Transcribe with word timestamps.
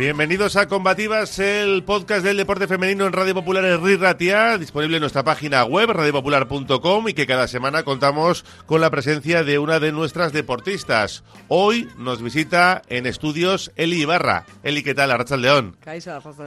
Bienvenidos 0.00 0.56
a 0.56 0.66
Combativas, 0.66 1.38
el 1.40 1.84
podcast 1.84 2.24
del 2.24 2.38
deporte 2.38 2.66
femenino 2.66 3.04
en 3.04 3.12
Radio 3.12 3.34
Popular 3.34 3.66
en 3.66 4.00
Ratia, 4.00 4.56
disponible 4.56 4.96
en 4.96 5.02
nuestra 5.02 5.24
página 5.24 5.62
web 5.66 5.90
radiopopular.com 5.90 7.08
y 7.10 7.12
que 7.12 7.26
cada 7.26 7.46
semana 7.46 7.82
contamos 7.82 8.46
con 8.64 8.80
la 8.80 8.88
presencia 8.88 9.44
de 9.44 9.58
una 9.58 9.78
de 9.78 9.92
nuestras 9.92 10.32
deportistas. 10.32 11.22
Hoy 11.48 11.86
nos 11.98 12.22
visita 12.22 12.80
en 12.88 13.04
estudios 13.04 13.72
Eli 13.76 14.00
Ibarra. 14.00 14.46
Eli, 14.62 14.82
¿qué 14.82 14.94
tal? 14.94 15.10
Arracha 15.10 15.36
León. 15.36 15.76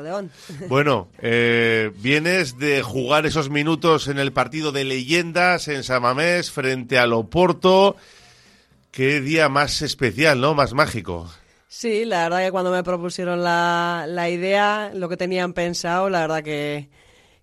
León. 0.01 0.31
Bueno, 0.67 1.09
eh, 1.19 1.91
vienes 1.97 2.57
de 2.57 2.81
jugar 2.81 3.27
esos 3.27 3.51
minutos 3.51 4.07
en 4.07 4.17
el 4.17 4.33
partido 4.33 4.71
de 4.71 4.83
leyendas 4.83 5.67
en 5.67 5.83
Samamés 5.83 6.49
frente 6.49 6.97
al 6.97 7.13
Oporto. 7.13 7.97
Qué 8.89 9.21
día 9.21 9.47
más 9.47 9.83
especial, 9.83 10.41
¿no? 10.41 10.55
Más 10.55 10.73
mágico. 10.73 11.29
Sí, 11.75 12.05
la 12.05 12.25
verdad 12.25 12.45
que 12.45 12.51
cuando 12.51 12.69
me 12.71 12.83
propusieron 12.83 13.43
la, 13.43 14.05
la 14.07 14.29
idea, 14.29 14.91
lo 14.93 15.09
que 15.09 15.17
tenían 15.17 15.53
pensado, 15.53 16.07
la 16.07 16.21
verdad 16.21 16.43
que, 16.43 16.91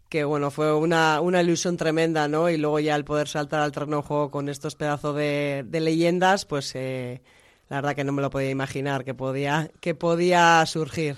que 0.09 0.23
bueno, 0.23 0.53
fue 0.53 0.73
una, 0.73 1.21
una 1.21 1.43
ilusión 1.43 1.77
tremenda, 1.77 2.29
¿no? 2.29 2.49
Y 2.49 2.57
luego 2.57 2.79
ya 2.79 2.95
el 2.95 3.05
poder 3.05 3.27
saltar 3.27 3.61
al 3.61 3.73
terreno 3.73 4.03
juego 4.03 4.31
con 4.31 4.49
estos 4.49 4.77
pedazos 4.77 5.17
de, 5.17 5.65
de 5.67 5.81
leyendas, 5.81 6.45
pues 6.45 6.73
eh, 6.77 7.23
la 7.69 7.79
verdad 7.79 7.97
que 7.97 8.05
no 8.05 8.13
me 8.13 8.23
lo 8.23 8.31
podía 8.31 8.51
imaginar 8.51 9.05
que 9.05 9.15
podía, 9.15 9.69
que 9.81 9.97
podía 9.97 10.65
surgir. 10.65 11.17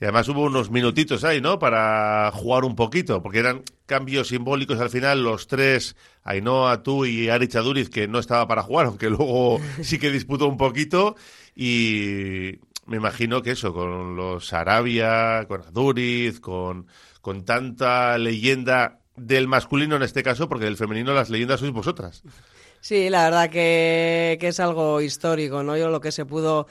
Y 0.00 0.04
además 0.04 0.28
hubo 0.28 0.44
unos 0.44 0.70
minutitos 0.70 1.24
ahí, 1.24 1.40
¿no? 1.40 1.58
Para 1.58 2.30
jugar 2.32 2.64
un 2.64 2.76
poquito, 2.76 3.24
porque 3.24 3.40
eran 3.40 3.62
cambios 3.92 4.28
simbólicos 4.28 4.80
al 4.80 4.88
final, 4.88 5.22
los 5.22 5.46
tres, 5.46 5.96
Ainhoa, 6.24 6.82
tú 6.82 7.04
y 7.04 7.28
Ari 7.28 7.46
Chaduriz, 7.46 7.90
que 7.90 8.08
no 8.08 8.20
estaba 8.20 8.48
para 8.48 8.62
jugar, 8.62 8.86
aunque 8.88 9.10
luego 9.10 9.60
sí 9.82 9.98
que 9.98 10.10
disputó 10.10 10.48
un 10.48 10.56
poquito. 10.56 11.14
Y 11.54 12.58
me 12.86 12.96
imagino 12.96 13.42
que 13.42 13.50
eso, 13.50 13.74
con 13.74 14.16
los 14.16 14.50
Arabia, 14.54 15.44
con 15.46 15.60
Aduriz, 15.60 16.40
con, 16.40 16.86
con 17.20 17.44
tanta 17.44 18.16
leyenda 18.16 19.00
del 19.14 19.46
masculino 19.46 19.96
en 19.96 20.04
este 20.04 20.22
caso, 20.22 20.48
porque 20.48 20.64
del 20.64 20.78
femenino 20.78 21.12
las 21.12 21.28
leyendas 21.28 21.60
sois 21.60 21.72
vosotras. 21.72 22.22
Sí, 22.80 23.10
la 23.10 23.24
verdad 23.24 23.50
que, 23.50 24.38
que 24.40 24.48
es 24.48 24.58
algo 24.58 25.02
histórico, 25.02 25.62
¿no? 25.62 25.76
Yo 25.76 25.90
lo 25.90 26.00
que 26.00 26.12
se 26.12 26.24
pudo 26.24 26.66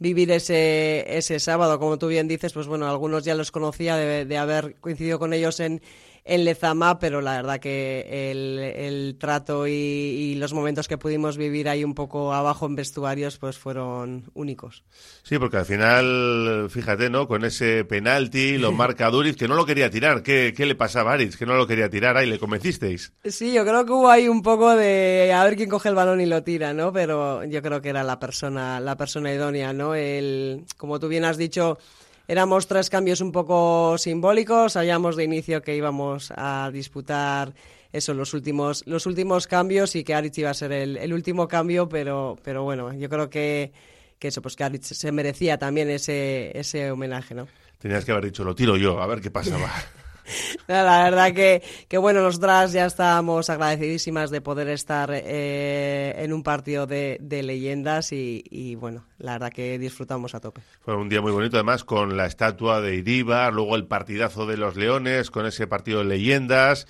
vivir 0.00 0.32
ese, 0.32 1.04
ese 1.06 1.38
sábado, 1.38 1.78
como 1.78 1.98
tú 1.98 2.08
bien 2.08 2.26
dices, 2.26 2.52
pues 2.52 2.66
bueno, 2.66 2.88
algunos 2.88 3.24
ya 3.24 3.36
los 3.36 3.52
conocía 3.52 3.94
de, 3.94 4.24
de 4.24 4.38
haber 4.38 4.74
coincidido 4.80 5.20
con 5.20 5.32
ellos 5.32 5.60
en, 5.60 5.80
en 6.26 6.44
Lezama, 6.44 6.98
pero 6.98 7.20
la 7.20 7.36
verdad 7.36 7.60
que 7.60 8.30
el, 8.30 9.16
trato 9.18 9.66
y, 9.66 10.34
los 10.36 10.54
momentos 10.54 10.88
que 10.88 10.98
pudimos 10.98 11.36
vivir 11.36 11.68
ahí 11.68 11.84
un 11.84 11.94
poco 11.94 12.32
abajo 12.32 12.66
en 12.66 12.76
vestuarios 12.76 13.36
pues 13.38 13.58
fueron 13.58 14.24
únicos. 14.34 14.84
Sí, 15.22 15.38
porque 15.38 15.58
al 15.58 15.66
final, 15.66 16.68
fíjate, 16.70 17.10
¿no? 17.10 17.28
Con 17.28 17.44
ese 17.44 17.84
penalti 17.84 18.56
lo 18.58 18.72
marca 18.72 19.10
Duriz, 19.10 19.36
que 19.36 19.48
no 19.48 19.54
lo 19.54 19.66
quería 19.66 19.90
tirar. 19.90 20.22
¿Qué, 20.22 20.54
qué 20.56 20.66
le 20.66 20.74
pasaba 20.74 21.12
a 21.12 21.14
Aritz? 21.14 21.36
Que 21.36 21.46
no 21.46 21.56
lo 21.56 21.66
quería 21.66 21.90
tirar 21.90 22.16
ahí, 22.16 22.26
¿le 22.26 22.38
convencisteis? 22.38 23.12
Sí, 23.24 23.52
yo 23.52 23.64
creo 23.64 23.84
que 23.84 23.92
hubo 23.92 24.08
ahí 24.08 24.28
un 24.28 24.42
poco 24.42 24.74
de 24.74 25.32
a 25.34 25.44
ver 25.44 25.56
quién 25.56 25.68
coge 25.68 25.90
el 25.90 25.94
balón 25.94 26.20
y 26.20 26.26
lo 26.26 26.42
tira, 26.42 26.72
¿no? 26.72 26.92
Pero 26.92 27.44
yo 27.44 27.62
creo 27.62 27.82
que 27.82 27.90
era 27.90 28.02
la 28.02 28.18
persona, 28.18 28.80
la 28.80 28.96
persona 28.96 29.32
idónea, 29.32 29.72
¿no? 29.72 29.94
El, 29.94 30.64
como 30.78 30.98
tú 30.98 31.08
bien 31.08 31.24
has 31.24 31.36
dicho 31.36 31.78
Éramos 32.26 32.66
tres 32.66 32.88
cambios 32.88 33.20
un 33.20 33.32
poco 33.32 33.98
simbólicos. 33.98 34.72
Sabíamos 34.72 35.16
de 35.16 35.24
inicio 35.24 35.62
que 35.62 35.76
íbamos 35.76 36.32
a 36.36 36.70
disputar 36.72 37.52
eso, 37.92 38.14
los 38.14 38.32
últimos, 38.34 38.82
los 38.86 39.06
últimos 39.06 39.46
cambios 39.46 39.94
y 39.94 40.04
que 40.04 40.14
Aritz 40.14 40.38
iba 40.38 40.50
a 40.50 40.54
ser 40.54 40.72
el, 40.72 41.12
último 41.12 41.46
cambio, 41.46 41.88
pero, 41.88 42.36
pero 42.42 42.64
bueno, 42.64 42.92
yo 42.94 43.08
creo 43.08 43.28
que, 43.28 43.72
que 44.18 44.28
eso, 44.28 44.40
pues 44.42 44.56
que 44.56 44.64
Aritz 44.64 44.86
se 44.86 45.12
merecía 45.12 45.58
también 45.58 45.90
ese, 45.90 46.58
ese 46.58 46.90
homenaje, 46.90 47.34
¿no? 47.34 47.46
Tenías 47.78 48.04
que 48.04 48.12
haber 48.12 48.24
dicho, 48.24 48.42
lo 48.42 48.54
tiro 48.54 48.76
yo, 48.76 49.00
a 49.00 49.06
ver 49.06 49.20
qué 49.20 49.30
pasaba. 49.30 49.70
La 50.66 51.04
verdad 51.04 51.32
que, 51.32 51.62
que, 51.88 51.98
bueno, 51.98 52.22
nosotras 52.22 52.72
ya 52.72 52.86
estábamos 52.86 53.50
agradecidísimas 53.50 54.30
de 54.30 54.40
poder 54.40 54.68
estar 54.68 55.10
eh, 55.12 56.14
en 56.18 56.32
un 56.32 56.42
partido 56.42 56.86
de, 56.86 57.18
leyendas 57.20 58.12
y, 58.12 58.76
bueno, 58.76 59.04
la 59.18 59.32
verdad 59.32 59.52
que 59.52 59.78
disfrutamos 59.78 60.34
a 60.34 60.40
tope. 60.40 60.62
Fue 60.80 60.96
un 60.96 61.08
día 61.08 61.20
muy 61.20 61.32
bonito 61.32 61.56
además 61.56 61.84
con 61.84 62.16
la 62.16 62.26
estatua 62.26 62.80
de 62.80 62.96
Iribar, 62.96 63.52
luego 63.52 63.76
el 63.76 63.86
partidazo 63.86 64.46
de 64.46 64.56
los 64.56 64.76
Leones, 64.76 65.30
con 65.30 65.46
ese 65.46 65.66
partido 65.66 65.98
de 65.98 66.06
leyendas. 66.06 66.86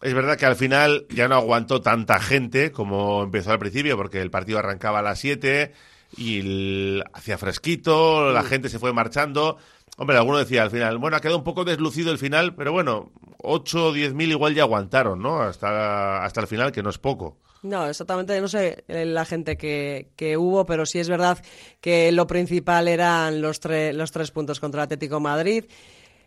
Es 0.00 0.14
verdad 0.14 0.36
que 0.36 0.46
al 0.46 0.56
final 0.56 1.06
ya 1.10 1.28
no 1.28 1.36
aguantó 1.36 1.80
tanta 1.80 2.18
gente 2.18 2.72
como 2.72 3.22
empezó 3.22 3.52
al 3.52 3.58
principio, 3.58 3.96
porque 3.96 4.20
el 4.20 4.30
partido 4.30 4.58
arrancaba 4.58 4.98
a 4.98 5.02
las 5.02 5.20
7 5.20 5.72
y 6.16 7.00
hacía 7.12 7.38
fresquito, 7.38 8.32
la 8.32 8.42
gente 8.42 8.68
se 8.68 8.78
fue 8.78 8.92
marchando. 8.92 9.58
Hombre, 9.98 10.16
alguno 10.16 10.38
decía 10.38 10.62
al 10.62 10.70
final, 10.70 10.98
bueno, 10.98 11.16
ha 11.16 11.20
quedado 11.20 11.38
un 11.38 11.44
poco 11.44 11.64
deslucido 11.64 12.10
el 12.10 12.18
final, 12.18 12.54
pero 12.54 12.72
bueno, 12.72 13.12
8 13.42 13.86
o 13.86 13.92
10 13.92 14.14
mil 14.14 14.30
igual 14.30 14.54
ya 14.54 14.62
aguantaron, 14.62 15.20
¿no? 15.20 15.42
Hasta, 15.42 16.24
hasta 16.24 16.40
el 16.40 16.46
final, 16.46 16.72
que 16.72 16.82
no 16.82 16.90
es 16.90 16.98
poco. 16.98 17.36
No, 17.62 17.86
exactamente, 17.86 18.40
no 18.40 18.48
sé 18.48 18.84
la 18.88 19.24
gente 19.24 19.56
que, 19.56 20.10
que 20.16 20.36
hubo, 20.36 20.66
pero 20.66 20.84
sí 20.84 20.98
es 20.98 21.08
verdad 21.08 21.38
que 21.80 22.10
lo 22.10 22.26
principal 22.26 22.88
eran 22.88 23.40
los, 23.40 23.60
los 23.64 24.10
tres 24.10 24.30
puntos 24.32 24.58
contra 24.58 24.82
el 24.82 24.84
Atlético 24.86 25.20
Madrid. 25.20 25.64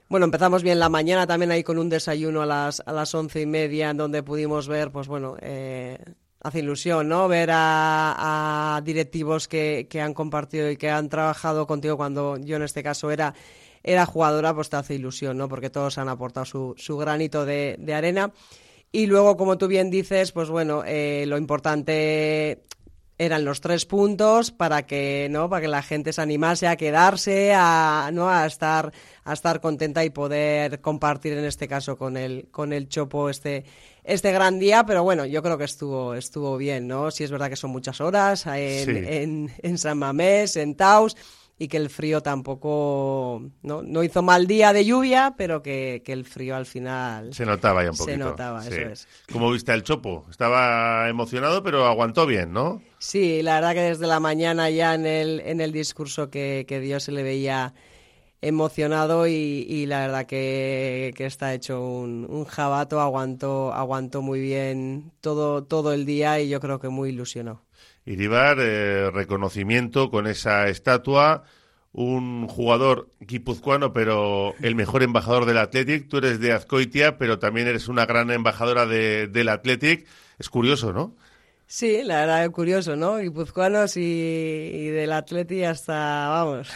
Bueno, 0.08 0.26
empezamos 0.26 0.64
bien 0.64 0.80
la 0.80 0.88
mañana 0.88 1.28
también 1.28 1.52
ahí 1.52 1.64
con 1.64 1.78
un 1.78 1.90
desayuno 1.90 2.44
a 2.44 2.46
las, 2.46 2.82
a 2.86 2.94
las 2.94 3.14
once 3.16 3.42
y 3.42 3.46
media, 3.46 3.90
en 3.90 3.98
donde 3.98 4.24
pudimos 4.24 4.68
ver, 4.68 4.92
pues 4.92 5.08
bueno, 5.08 5.36
eh, 5.42 5.98
hace 6.46 6.60
ilusión, 6.60 7.10
¿no? 7.10 7.28
Ver 7.28 7.50
a, 7.52 8.80
directivos 8.84 9.48
que, 9.48 9.88
que, 9.90 10.00
han 10.00 10.14
compartido 10.14 10.70
y 10.70 10.78
que 10.78 10.92
han 10.92 11.10
trabajado 11.10 11.66
contigo 11.66 11.98
cuando 11.98 12.38
yo 12.38 12.58
en 12.58 12.62
este 12.62 12.84
caso 12.84 13.10
era, 13.10 13.34
era 13.84 14.06
jugadora, 14.06 14.54
pues 14.54 14.70
te 14.70 14.78
hace 14.78 14.94
ilusión, 14.94 15.38
¿no? 15.40 15.50
Porque 15.50 15.72
todos 15.72 15.98
han 15.98 16.08
aportado 16.08 16.46
su, 16.46 16.76
su 16.78 16.98
granito 16.98 17.46
de, 17.46 17.94
arena. 17.96 18.32
Y 18.92 19.08
luego, 19.08 19.38
como 19.38 19.58
tú 19.58 19.68
bien 19.68 19.90
dices, 19.90 20.32
pues 20.32 20.50
bueno, 20.50 20.84
eh, 20.86 21.26
lo 21.28 21.40
importante 21.40 22.64
eran 23.18 23.44
los 23.44 23.60
tres 23.60 23.86
puntos 23.86 24.52
para 24.52 24.86
que 24.86 25.28
no 25.32 25.50
para 25.50 25.62
que 25.62 25.68
la 25.70 25.82
gente 25.82 26.12
se 26.12 26.22
animase 26.22 26.68
a 26.68 26.76
quedarse 26.76 27.54
a 27.56 28.10
no 28.12 28.30
a 28.30 28.46
estar 28.46 28.92
a 29.24 29.32
estar 29.32 29.62
contenta 29.62 30.04
y 30.04 30.10
poder 30.10 30.82
compartir 30.82 31.32
en 31.38 31.46
este 31.46 31.70
caso 31.70 31.98
con 31.98 32.18
el 32.18 32.50
con 32.52 32.74
el 32.74 32.90
chopo 32.90 33.30
este 33.30 33.64
este 34.06 34.32
gran 34.32 34.60
día, 34.60 34.86
pero 34.86 35.04
bueno, 35.04 35.26
yo 35.26 35.42
creo 35.42 35.58
que 35.58 35.64
estuvo, 35.64 36.14
estuvo 36.14 36.58
bien, 36.58 36.88
¿no? 36.88 37.12
Sí 37.12 37.24
es 37.24 37.32
verdad 37.32 37.50
que 37.50 37.56
son 37.56 37.72
muchas 37.72 38.00
horas 38.02 38.46
en, 38.46 39.52
en, 39.62 39.78
San 39.78 39.98
Mamés, 39.98 40.56
en 40.58 40.76
Taos, 40.76 41.18
y 41.58 41.68
que 41.68 41.78
el 41.78 41.90
frío 41.90 42.22
tampoco, 42.22 43.42
¿no? 43.64 43.82
No 43.82 44.04
hizo 44.04 44.22
mal 44.22 44.46
día 44.46 44.74
de 44.74 44.86
lluvia, 44.86 45.34
pero 45.38 45.62
que, 45.64 46.04
que 46.06 46.14
el 46.14 46.26
frío 46.26 46.56
al 46.56 46.66
final... 46.66 47.34
Se 47.34 47.46
notaba 47.46 47.84
ya 47.84 47.92
un 47.92 47.98
poquito. 47.98 48.18
Se 48.18 48.24
notaba, 48.24 48.66
eso 48.66 48.76
es. 48.76 49.08
¿Cómo 49.32 49.52
viste 49.52 49.74
el 49.74 49.84
Chopo? 49.84 50.26
Estaba 50.30 51.10
emocionado, 51.10 51.64
pero 51.64 51.86
aguantó 51.86 52.26
bien, 52.26 52.54
¿no? 52.54 52.82
Sí, 53.00 53.42
la 53.42 53.56
verdad 53.56 53.74
que 53.74 53.82
desde 53.82 54.06
la 54.06 54.20
mañana 54.20 54.70
ya 54.70 54.94
en 54.94 55.06
el, 55.06 55.40
en 55.40 55.62
el 55.62 55.72
discurso 55.72 56.30
que, 56.30 56.66
que 56.68 56.80
dio 56.80 57.00
se 57.00 57.12
le 57.12 57.24
veía 57.24 57.74
emocionado 58.46 59.28
y, 59.28 59.86
la 59.88 60.02
verdad 60.02 60.26
que, 60.28 61.14
está 61.18 61.54
hecho 61.54 61.84
un, 61.84 62.28
un, 62.30 62.46
jabato, 62.46 63.02
aguantó, 63.02 63.74
aguantó 63.74 64.22
muy 64.22 64.40
bien 64.40 65.12
todo, 65.20 65.64
todo 65.64 65.94
el 65.94 66.06
día 66.06 66.40
y 66.40 66.50
yo 66.50 66.60
creo 66.60 66.80
que 66.80 66.90
muy 66.90 67.10
ilusionó. 67.10 67.64
Iribar, 68.06 68.58
eh, 68.60 69.10
reconocimiento 69.12 70.12
con 70.12 70.28
esa 70.28 70.68
estatua, 70.68 71.44
un 71.92 72.48
jugador 72.48 73.10
guipuzcoano, 73.20 73.94
pero 73.94 74.54
el 74.62 74.76
mejor 74.76 75.02
embajador 75.02 75.46
del 75.46 75.58
Athletic. 75.58 76.08
Tú 76.08 76.18
eres 76.18 76.40
de 76.40 76.52
Azcoitia, 76.52 77.18
pero 77.18 77.40
también 77.40 77.68
eres 77.68 77.88
una 77.88 78.06
gran 78.06 78.30
embajadora 78.30 78.86
de, 78.86 79.28
del 79.28 79.50
Athletic. 79.50 80.06
Es 80.38 80.50
curioso, 80.50 80.94
¿no? 80.94 81.16
Sí, 81.66 82.04
la 82.04 82.20
verdad 82.20 82.44
es 82.44 82.52
curioso, 82.52 82.96
¿no? 82.96 83.18
Guipuzcoanos 83.18 83.98
y, 83.98 84.02
y 84.02 84.88
del 84.90 85.12
Athletic 85.12 85.64
hasta, 85.64 86.28
vamos, 86.30 86.68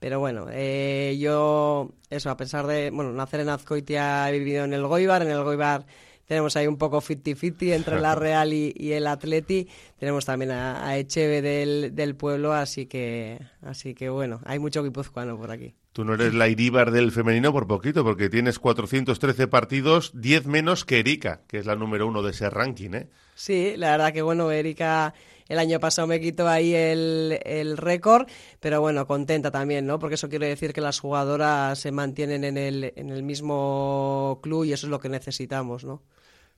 Pero 0.00 0.18
bueno, 0.18 0.46
eh, 0.50 1.16
yo, 1.20 1.92
eso, 2.08 2.30
a 2.30 2.36
pesar 2.36 2.66
de, 2.66 2.90
bueno, 2.90 3.12
nacer 3.12 3.40
en 3.40 3.50
Azcoitia, 3.50 4.28
he 4.28 4.38
vivido 4.38 4.64
en 4.64 4.72
el 4.72 4.86
Goibar, 4.86 5.22
en 5.22 5.30
el 5.30 5.44
Goibar 5.44 5.86
tenemos 6.30 6.54
ahí 6.54 6.68
un 6.68 6.78
poco 6.78 7.00
50-50 7.00 7.72
entre 7.72 8.00
la 8.00 8.14
Real 8.14 8.52
y, 8.52 8.92
el 8.92 9.08
Atleti. 9.08 9.66
Tenemos 9.98 10.24
también 10.24 10.52
a, 10.52 10.96
Echeve 10.96 11.42
del, 11.42 11.92
del, 11.96 12.14
pueblo, 12.14 12.52
así 12.52 12.86
que, 12.86 13.40
así 13.62 13.94
que 13.94 14.10
bueno, 14.10 14.40
hay 14.44 14.60
mucho 14.60 14.84
guipuzcoano 14.84 15.36
por 15.36 15.50
aquí. 15.50 15.74
Tú 15.92 16.04
no 16.04 16.14
eres 16.14 16.32
la 16.32 16.46
Iríbar 16.46 16.92
del 16.92 17.10
femenino 17.10 17.52
por 17.52 17.66
poquito, 17.66 18.04
porque 18.04 18.28
tienes 18.28 18.60
413 18.60 19.48
partidos, 19.48 20.12
10 20.14 20.46
menos 20.46 20.84
que 20.84 21.00
Erika, 21.00 21.40
que 21.48 21.58
es 21.58 21.66
la 21.66 21.74
número 21.74 22.06
uno 22.06 22.22
de 22.22 22.30
ese 22.30 22.48
ranking, 22.48 22.90
¿eh? 22.94 23.08
Sí, 23.34 23.74
la 23.76 23.90
verdad 23.90 24.12
que 24.12 24.22
bueno, 24.22 24.52
Erika 24.52 25.12
el 25.50 25.58
año 25.58 25.80
pasado 25.80 26.06
me 26.06 26.20
quitó 26.20 26.48
ahí 26.48 26.72
el, 26.74 27.40
el 27.44 27.76
récord, 27.76 28.28
pero 28.60 28.80
bueno, 28.80 29.04
contenta 29.06 29.50
también, 29.50 29.84
¿no? 29.84 29.98
Porque 29.98 30.14
eso 30.14 30.28
quiere 30.28 30.46
decir 30.46 30.72
que 30.72 30.80
las 30.80 31.00
jugadoras 31.00 31.76
se 31.76 31.90
mantienen 31.90 32.44
en 32.44 32.56
el, 32.56 32.92
en 32.94 33.10
el 33.10 33.24
mismo 33.24 34.38
club 34.44 34.64
y 34.64 34.72
eso 34.72 34.86
es 34.86 34.90
lo 34.92 35.00
que 35.00 35.08
necesitamos, 35.08 35.84
¿no? 35.84 36.04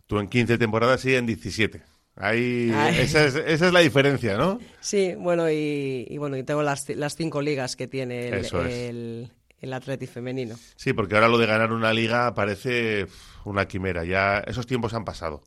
Tú 0.06 0.18
en 0.18 0.28
15 0.28 0.58
temporadas 0.58 1.02
y 1.06 1.14
en 1.14 1.24
17. 1.24 1.82
Ahí, 2.16 2.70
esa, 2.98 3.24
es, 3.24 3.34
esa 3.34 3.66
es 3.66 3.72
la 3.72 3.80
diferencia, 3.80 4.36
¿no? 4.36 4.58
Sí, 4.80 5.14
bueno, 5.16 5.50
y, 5.50 6.14
bueno, 6.18 6.36
y 6.36 6.42
tengo 6.42 6.62
las, 6.62 6.86
las 6.90 7.16
cinco 7.16 7.40
ligas 7.40 7.74
que 7.74 7.88
tiene 7.88 8.28
el, 8.28 9.32
el 9.58 9.72
Atleti 9.72 10.06
femenino. 10.06 10.56
Sí, 10.76 10.92
porque 10.92 11.14
ahora 11.14 11.28
lo 11.28 11.38
de 11.38 11.46
ganar 11.46 11.72
una 11.72 11.94
liga 11.94 12.34
parece 12.34 13.06
una 13.46 13.66
quimera. 13.66 14.04
Ya 14.04 14.40
esos 14.40 14.66
tiempos 14.66 14.92
han 14.92 15.06
pasado. 15.06 15.40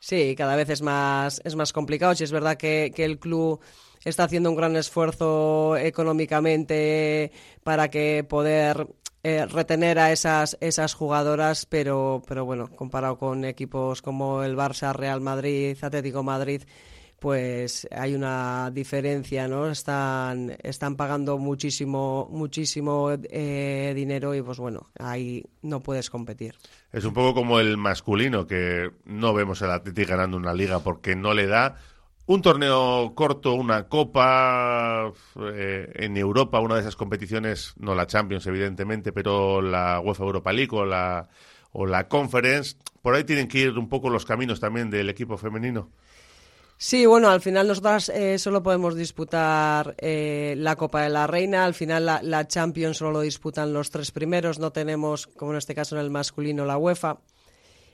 Sí, 0.00 0.34
cada 0.36 0.56
vez 0.56 0.68
es 0.70 0.82
más, 0.82 1.40
es 1.44 1.54
más 1.56 1.72
complicado. 1.72 2.14
Si 2.14 2.24
es 2.24 2.32
verdad 2.32 2.56
que, 2.56 2.90
que 2.94 3.04
el 3.04 3.18
club 3.18 3.60
está 4.04 4.24
haciendo 4.24 4.50
un 4.50 4.56
gran 4.56 4.74
esfuerzo 4.76 5.76
económicamente 5.76 7.30
para 7.62 7.88
que 7.90 8.24
poder 8.28 8.88
eh, 9.22 9.44
retener 9.44 9.98
a 9.98 10.10
esas, 10.10 10.56
esas 10.60 10.94
jugadoras, 10.94 11.66
pero, 11.66 12.22
pero 12.26 12.46
bueno, 12.46 12.70
comparado 12.74 13.18
con 13.18 13.44
equipos 13.44 14.00
como 14.00 14.42
el 14.42 14.56
Barça, 14.56 14.94
Real 14.94 15.20
Madrid, 15.20 15.76
Atlético 15.82 16.22
Madrid, 16.22 16.62
pues 17.20 17.86
hay 17.92 18.14
una 18.14 18.70
diferencia, 18.72 19.46
¿no? 19.46 19.68
Están, 19.70 20.56
están 20.62 20.96
pagando 20.96 21.38
muchísimo, 21.38 22.28
muchísimo 22.32 23.10
eh, 23.12 23.92
dinero 23.94 24.34
y 24.34 24.42
pues 24.42 24.58
bueno, 24.58 24.90
ahí 24.98 25.44
no 25.62 25.80
puedes 25.80 26.10
competir. 26.10 26.54
Es 26.90 27.04
un 27.04 27.12
poco 27.12 27.34
como 27.34 27.60
el 27.60 27.76
masculino, 27.76 28.46
que 28.46 28.90
no 29.04 29.34
vemos 29.34 29.62
al 29.62 29.70
Atlético 29.70 30.10
ganando 30.10 30.38
una 30.38 30.54
liga 30.54 30.80
porque 30.80 31.14
no 31.14 31.34
le 31.34 31.46
da 31.46 31.76
un 32.24 32.42
torneo 32.42 33.12
corto, 33.14 33.52
una 33.52 33.86
copa 33.88 35.12
eh, 35.52 35.92
en 35.96 36.16
Europa, 36.16 36.60
una 36.60 36.76
de 36.76 36.80
esas 36.80 36.96
competiciones, 36.96 37.74
no 37.76 37.94
la 37.94 38.06
Champions 38.06 38.46
evidentemente, 38.46 39.12
pero 39.12 39.60
la 39.60 40.00
UEFA 40.00 40.24
Europa 40.24 40.52
League 40.52 40.70
o 40.72 40.86
la, 40.86 41.28
o 41.72 41.86
la 41.86 42.08
Conference, 42.08 42.76
por 43.02 43.14
ahí 43.14 43.24
tienen 43.24 43.46
que 43.46 43.58
ir 43.58 43.78
un 43.78 43.88
poco 43.88 44.08
los 44.08 44.24
caminos 44.24 44.58
también 44.58 44.90
del 44.90 45.10
equipo 45.10 45.36
femenino. 45.36 45.90
Sí, 46.82 47.04
bueno, 47.04 47.28
al 47.28 47.42
final 47.42 47.68
nosotras 47.68 48.08
eh, 48.08 48.38
solo 48.38 48.62
podemos 48.62 48.96
disputar 48.96 49.94
eh, 49.98 50.54
la 50.56 50.76
Copa 50.76 51.02
de 51.02 51.10
la 51.10 51.26
Reina. 51.26 51.66
Al 51.66 51.74
final 51.74 52.06
la, 52.06 52.22
la, 52.22 52.48
Champions 52.48 52.96
solo 52.96 53.10
lo 53.12 53.20
disputan 53.20 53.74
los 53.74 53.90
tres 53.90 54.10
primeros. 54.12 54.58
No 54.58 54.72
tenemos, 54.72 55.26
como 55.26 55.50
en 55.50 55.58
este 55.58 55.74
caso 55.74 55.94
en 55.94 56.00
el 56.00 56.08
masculino, 56.08 56.64
la 56.64 56.78
UEFA. 56.78 57.18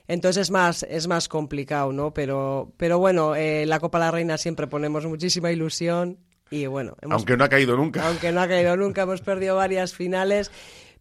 Entonces 0.07 0.43
es 0.43 0.51
más, 0.51 0.83
es 0.83 1.05
más 1.09 1.27
complicado, 1.27 1.91
¿no? 1.91 2.13
Pero, 2.13 2.71
pero 2.77 2.97
bueno, 2.97 3.35
eh, 3.35 3.65
la 3.65 3.81
Copa 3.81 3.99
de 3.99 4.05
la 4.05 4.11
Reina 4.11 4.37
siempre 4.37 4.67
ponemos 4.67 5.05
muchísima 5.05 5.51
ilusión 5.51 6.19
y 6.49 6.65
bueno. 6.67 6.95
aunque 7.09 7.35
no 7.35 7.43
ha 7.43 7.49
caído 7.49 7.75
nunca. 7.75 8.07
Aunque 8.07 8.31
no 8.31 8.39
ha 8.39 8.47
caído 8.47 8.77
nunca, 8.77 9.01
hemos 9.01 9.19
perdido 9.19 9.57
varias 9.57 9.93
finales, 9.93 10.49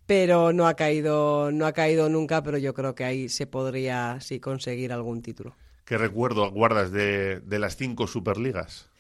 pero 0.06 0.52
no 0.52 0.66
ha 0.66 0.74
caído, 0.74 1.52
no 1.52 1.66
ha 1.66 1.72
caído 1.72 2.08
nunca, 2.08 2.42
pero 2.42 2.58
yo 2.58 2.74
creo 2.74 2.96
que 2.96 3.04
ahí 3.04 3.28
se 3.28 3.46
podría 3.46 4.18
sí 4.20 4.40
conseguir 4.40 4.92
algún 4.92 5.22
título. 5.22 5.54
¿Qué 5.86 5.96
recuerdo 5.96 6.50
guardas 6.50 6.90
de, 6.90 7.40
de 7.40 7.58
las 7.60 7.76
cinco 7.76 8.08
Superligas? 8.08 8.90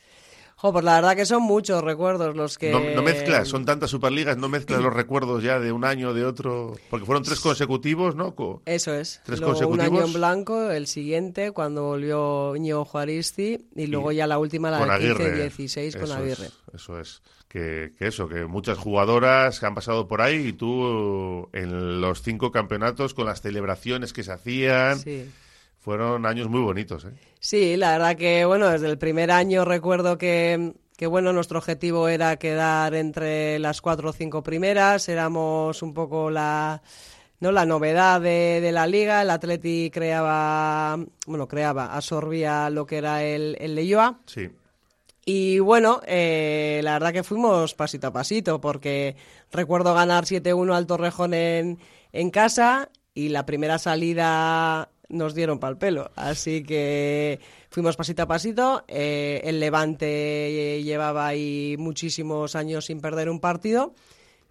Jo, 0.54 0.72
pues 0.72 0.84
la 0.84 0.94
verdad 0.94 1.16
que 1.16 1.26
son 1.26 1.42
muchos 1.42 1.82
recuerdos 1.82 2.34
los 2.34 2.56
que... 2.56 2.70
No, 2.70 3.02
mezclas, 3.02 3.48
son 3.48 3.66
tantas 3.66 3.90
Superligas, 3.90 4.38
no 4.38 4.48
mezclas 4.48 4.80
los 4.80 4.94
recuerdos 4.94 5.42
ya 5.42 5.58
de 5.58 5.70
un 5.70 5.84
año, 5.84 6.14
de 6.14 6.24
otro... 6.24 6.76
Porque 6.88 7.04
fueron 7.04 7.24
tres 7.24 7.40
consecutivos, 7.40 8.14
¿no? 8.14 8.34
Eso 8.64 8.94
es. 8.94 9.20
Tres 9.24 9.42
consecutivos. 9.42 9.90
Un 9.90 9.96
año 9.96 10.06
en 10.06 10.12
blanco, 10.14 10.70
el 10.70 10.86
siguiente, 10.86 11.50
cuando 11.50 11.82
volvió 11.82 12.54
Ñigo 12.56 12.86
Juaristi, 12.86 13.66
y 13.74 13.86
luego 13.88 14.12
ya 14.12 14.26
la 14.26 14.38
última, 14.38 14.70
la 14.70 14.98
de 14.98 15.50
15-16 15.50 16.00
con 16.00 16.10
Aguirre. 16.12 16.48
eso 16.72 17.00
es. 17.00 17.20
Que, 17.48 17.92
que, 17.98 18.06
eso, 18.06 18.28
que 18.28 18.46
muchas 18.46 18.78
jugadoras 18.78 19.62
han 19.62 19.74
pasado 19.74 20.08
por 20.08 20.22
ahí 20.22 20.48
y 20.48 20.52
tú 20.52 21.48
en 21.52 22.00
los 22.00 22.22
cinco 22.22 22.50
campeonatos 22.50 23.12
con 23.12 23.26
las 23.26 23.42
celebraciones 23.42 24.12
que 24.12 24.22
se 24.22 24.32
hacían... 24.32 25.00
Sí 25.00 25.28
fueron 25.86 26.26
años 26.26 26.48
muy 26.48 26.62
bonitos, 26.62 27.04
¿eh? 27.04 27.12
Sí, 27.38 27.76
la 27.76 27.92
verdad 27.92 28.16
que, 28.16 28.44
bueno, 28.44 28.68
desde 28.70 28.88
el 28.88 28.98
primer 28.98 29.30
año 29.30 29.64
recuerdo 29.64 30.18
que, 30.18 30.74
que, 30.96 31.06
bueno, 31.06 31.32
nuestro 31.32 31.58
objetivo 31.60 32.08
era 32.08 32.38
quedar 32.40 32.92
entre 32.96 33.60
las 33.60 33.80
cuatro 33.80 34.10
o 34.10 34.12
cinco 34.12 34.42
primeras, 34.42 35.08
éramos 35.08 35.82
un 35.82 35.94
poco 35.94 36.28
la, 36.28 36.82
¿no? 37.38 37.52
la 37.52 37.64
novedad 37.66 38.20
de, 38.20 38.60
de 38.60 38.72
la 38.72 38.88
liga, 38.88 39.22
el 39.22 39.30
Atleti 39.30 39.92
creaba, 39.92 40.98
bueno, 41.24 41.46
creaba, 41.46 41.94
absorbía 41.94 42.68
lo 42.68 42.84
que 42.84 42.96
era 42.96 43.22
el, 43.22 43.56
el 43.60 43.76
Leyoa. 43.76 44.18
Sí. 44.26 44.50
Y 45.24 45.60
bueno, 45.60 46.00
eh, 46.04 46.80
la 46.82 46.94
verdad 46.94 47.12
que 47.12 47.22
fuimos 47.22 47.76
pasito 47.76 48.08
a 48.08 48.12
pasito, 48.12 48.60
porque 48.60 49.14
recuerdo 49.52 49.94
ganar 49.94 50.24
7-1 50.24 50.74
al 50.74 50.88
Torrejón 50.88 51.32
en, 51.32 51.78
en 52.12 52.30
casa 52.30 52.90
y 53.14 53.30
la 53.30 53.46
primera 53.46 53.78
salida 53.78 54.90
nos 55.08 55.34
dieron 55.34 55.58
pal 55.58 55.78
pelo. 55.78 56.10
Así 56.16 56.62
que 56.62 57.40
fuimos 57.70 57.96
pasito 57.96 58.22
a 58.22 58.26
pasito. 58.26 58.84
Eh, 58.88 59.40
el 59.44 59.60
Levante 59.60 60.82
llevaba 60.82 61.26
ahí 61.26 61.76
muchísimos 61.78 62.56
años 62.56 62.86
sin 62.86 63.00
perder 63.00 63.28
un 63.30 63.40
partido. 63.40 63.94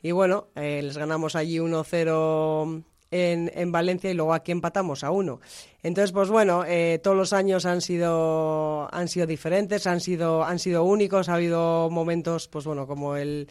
Y 0.02 0.12
bueno, 0.12 0.48
eh, 0.56 0.82
les 0.84 0.98
ganamos 0.98 1.36
allí 1.36 1.58
1-0 1.58 2.84
en, 3.12 3.52
en, 3.56 3.72
Valencia 3.72 4.12
y 4.12 4.14
luego 4.14 4.34
aquí 4.34 4.52
empatamos 4.52 5.04
a 5.04 5.12
1. 5.12 5.40
Entonces, 5.84 6.12
pues 6.12 6.30
bueno, 6.30 6.64
eh, 6.66 7.00
todos 7.02 7.18
los 7.18 7.34
años 7.34 7.66
han 7.66 7.82
sido, 7.82 8.88
han 8.94 9.08
sido 9.08 9.26
diferentes, 9.26 9.88
han 9.88 10.02
sido, 10.02 10.44
han 10.44 10.60
sido 10.60 10.84
únicos. 10.84 11.30
Ha 11.30 11.36
habido 11.36 11.90
momentos, 11.90 12.48
pues 12.48 12.66
bueno, 12.66 12.86
como 12.88 13.16
el 13.16 13.48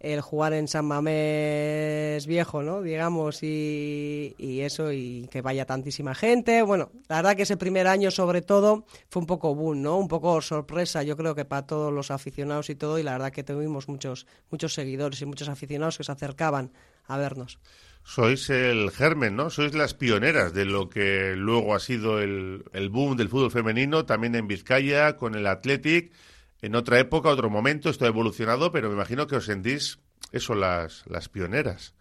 el 0.00 0.20
jugar 0.20 0.52
en 0.52 0.68
San 0.68 0.86
Mamés 0.86 2.26
viejo, 2.26 2.62
¿no? 2.62 2.82
Digamos, 2.82 3.42
y, 3.42 4.34
y, 4.38 4.60
eso, 4.60 4.92
y 4.92 5.28
que 5.30 5.42
vaya 5.42 5.66
tantísima 5.66 6.14
gente. 6.14 6.62
Bueno, 6.62 6.90
la 7.08 7.16
verdad 7.16 7.36
que 7.36 7.42
ese 7.42 7.56
primer 7.56 7.86
año, 7.86 8.10
sobre 8.10 8.42
todo, 8.42 8.86
fue 9.10 9.20
un 9.20 9.26
poco 9.26 9.54
boom, 9.54 9.82
¿no? 9.82 9.98
Un 9.98 10.08
poco 10.08 10.40
sorpresa, 10.40 11.02
yo 11.02 11.16
creo 11.16 11.34
que 11.34 11.44
para 11.44 11.66
todos 11.66 11.92
los 11.92 12.10
aficionados 12.10 12.70
y 12.70 12.76
todo, 12.76 12.98
y 12.98 13.02
la 13.02 13.12
verdad 13.12 13.32
que 13.32 13.42
tuvimos 13.42 13.88
muchos, 13.88 14.26
muchos 14.50 14.74
seguidores 14.74 15.20
y 15.20 15.26
muchos 15.26 15.48
aficionados 15.48 15.98
que 15.98 16.04
se 16.04 16.12
acercaban 16.12 16.72
a 17.06 17.16
vernos. 17.16 17.58
Sois 18.04 18.48
el 18.48 18.90
germen, 18.90 19.36
¿no? 19.36 19.50
Sois 19.50 19.74
las 19.74 19.94
pioneras 19.94 20.54
de 20.54 20.64
lo 20.64 20.88
que 20.88 21.34
luego 21.36 21.74
ha 21.74 21.80
sido 21.80 22.20
el, 22.20 22.64
el 22.72 22.88
boom 22.88 23.16
del 23.16 23.28
fútbol 23.28 23.50
femenino, 23.50 24.06
también 24.06 24.34
en 24.34 24.46
Vizcaya, 24.46 25.16
con 25.16 25.34
el 25.34 25.46
Athletic 25.46 26.12
en 26.62 26.74
otra 26.74 26.98
época, 26.98 27.28
otro 27.28 27.50
momento, 27.50 27.90
esto 27.90 28.04
ha 28.04 28.08
evolucionado, 28.08 28.72
pero 28.72 28.88
me 28.88 28.94
imagino 28.94 29.26
que 29.26 29.36
os 29.36 29.44
sentís 29.44 29.98
eso, 30.32 30.54
las, 30.54 31.04
las 31.06 31.28
pioneras. 31.28 31.94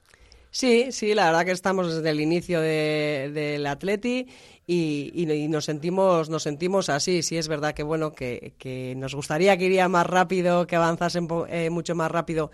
Sí, 0.52 0.92
sí, 0.92 1.14
la 1.14 1.26
verdad 1.26 1.46
que 1.46 1.52
estamos 1.52 1.94
desde 1.94 2.10
el 2.10 2.20
inicio 2.20 2.62
del 2.62 3.34
de, 3.34 3.68
Atleti 3.68 4.28
y, 4.66 5.12
y, 5.14 5.48
nos 5.48 5.66
sentimos 5.66 6.30
nos 6.30 6.44
sentimos 6.44 6.90
así. 6.90 7.22
Sí, 7.22 7.38
es 7.38 7.48
verdad 7.48 7.74
que 7.74 7.84
bueno 7.84 8.14
que, 8.14 8.54
que 8.58 8.96
nos 8.98 9.14
gustaría 9.14 9.58
que 9.58 9.66
iría 9.66 9.88
más 9.88 10.08
rápido, 10.08 10.66
que 10.66 10.76
avanzasen 10.76 11.28
eh, 11.50 11.70
mucho 11.70 11.96
más 11.96 12.10
rápido 12.10 12.50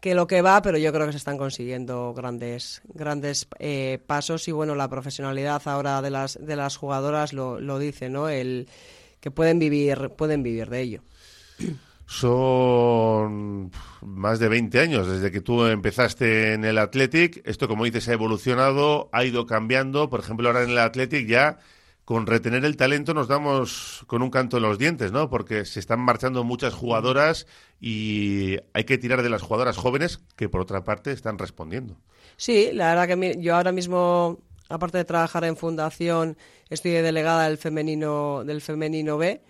que 0.00 0.14
lo 0.14 0.26
que 0.26 0.42
va, 0.42 0.60
pero 0.60 0.76
yo 0.76 0.92
creo 0.92 1.06
que 1.06 1.12
se 1.12 1.18
están 1.18 1.38
consiguiendo 1.38 2.12
grandes 2.12 2.82
grandes 2.92 3.48
eh, 3.58 4.00
pasos 4.06 4.46
y 4.48 4.52
bueno 4.52 4.74
la 4.74 4.88
profesionalidad 4.88 5.62
ahora 5.64 6.02
de 6.02 6.10
las 6.10 6.38
de 6.44 6.56
las 6.56 6.76
jugadoras 6.76 7.32
lo, 7.32 7.58
lo 7.58 7.78
dice, 7.78 8.10
¿no? 8.10 8.28
El 8.28 8.68
que 9.20 9.30
pueden 9.30 9.58
vivir 9.58 10.10
pueden 10.10 10.42
vivir 10.42 10.68
de 10.68 10.80
ello. 10.82 11.02
Son 12.06 13.72
más 14.00 14.38
de 14.38 14.48
20 14.48 14.78
años 14.78 15.08
desde 15.08 15.32
que 15.32 15.40
tú 15.40 15.66
empezaste 15.66 16.52
en 16.54 16.64
el 16.64 16.78
Athletic. 16.78 17.42
Esto, 17.44 17.66
como 17.66 17.84
dices, 17.84 18.08
ha 18.08 18.12
evolucionado, 18.12 19.08
ha 19.12 19.24
ido 19.24 19.46
cambiando. 19.46 20.08
Por 20.08 20.20
ejemplo, 20.20 20.48
ahora 20.48 20.62
en 20.62 20.70
el 20.70 20.78
Athletic 20.78 21.26
ya 21.26 21.58
con 22.06 22.26
retener 22.26 22.64
el 22.64 22.76
talento 22.76 23.14
nos 23.14 23.26
damos 23.26 24.04
con 24.06 24.22
un 24.22 24.30
canto 24.30 24.58
en 24.58 24.62
los 24.62 24.78
dientes, 24.78 25.10
¿no? 25.10 25.28
Porque 25.28 25.64
se 25.64 25.80
están 25.80 25.98
marchando 25.98 26.44
muchas 26.44 26.72
jugadoras 26.72 27.48
y 27.80 28.58
hay 28.74 28.84
que 28.84 28.96
tirar 28.96 29.24
de 29.24 29.28
las 29.28 29.42
jugadoras 29.42 29.76
jóvenes 29.76 30.20
que, 30.36 30.48
por 30.48 30.60
otra 30.60 30.84
parte, 30.84 31.10
están 31.10 31.36
respondiendo. 31.36 31.96
Sí, 32.36 32.70
la 32.72 32.94
verdad 32.94 33.18
que 33.18 33.36
yo 33.40 33.56
ahora 33.56 33.72
mismo, 33.72 34.38
aparte 34.68 34.98
de 34.98 35.04
trabajar 35.04 35.44
en 35.44 35.56
fundación, 35.56 36.36
estoy 36.70 36.92
delegada 36.92 37.48
del 37.48 37.58
femenino, 37.58 38.44
del 38.44 38.60
femenino 38.60 39.18
B 39.18 39.42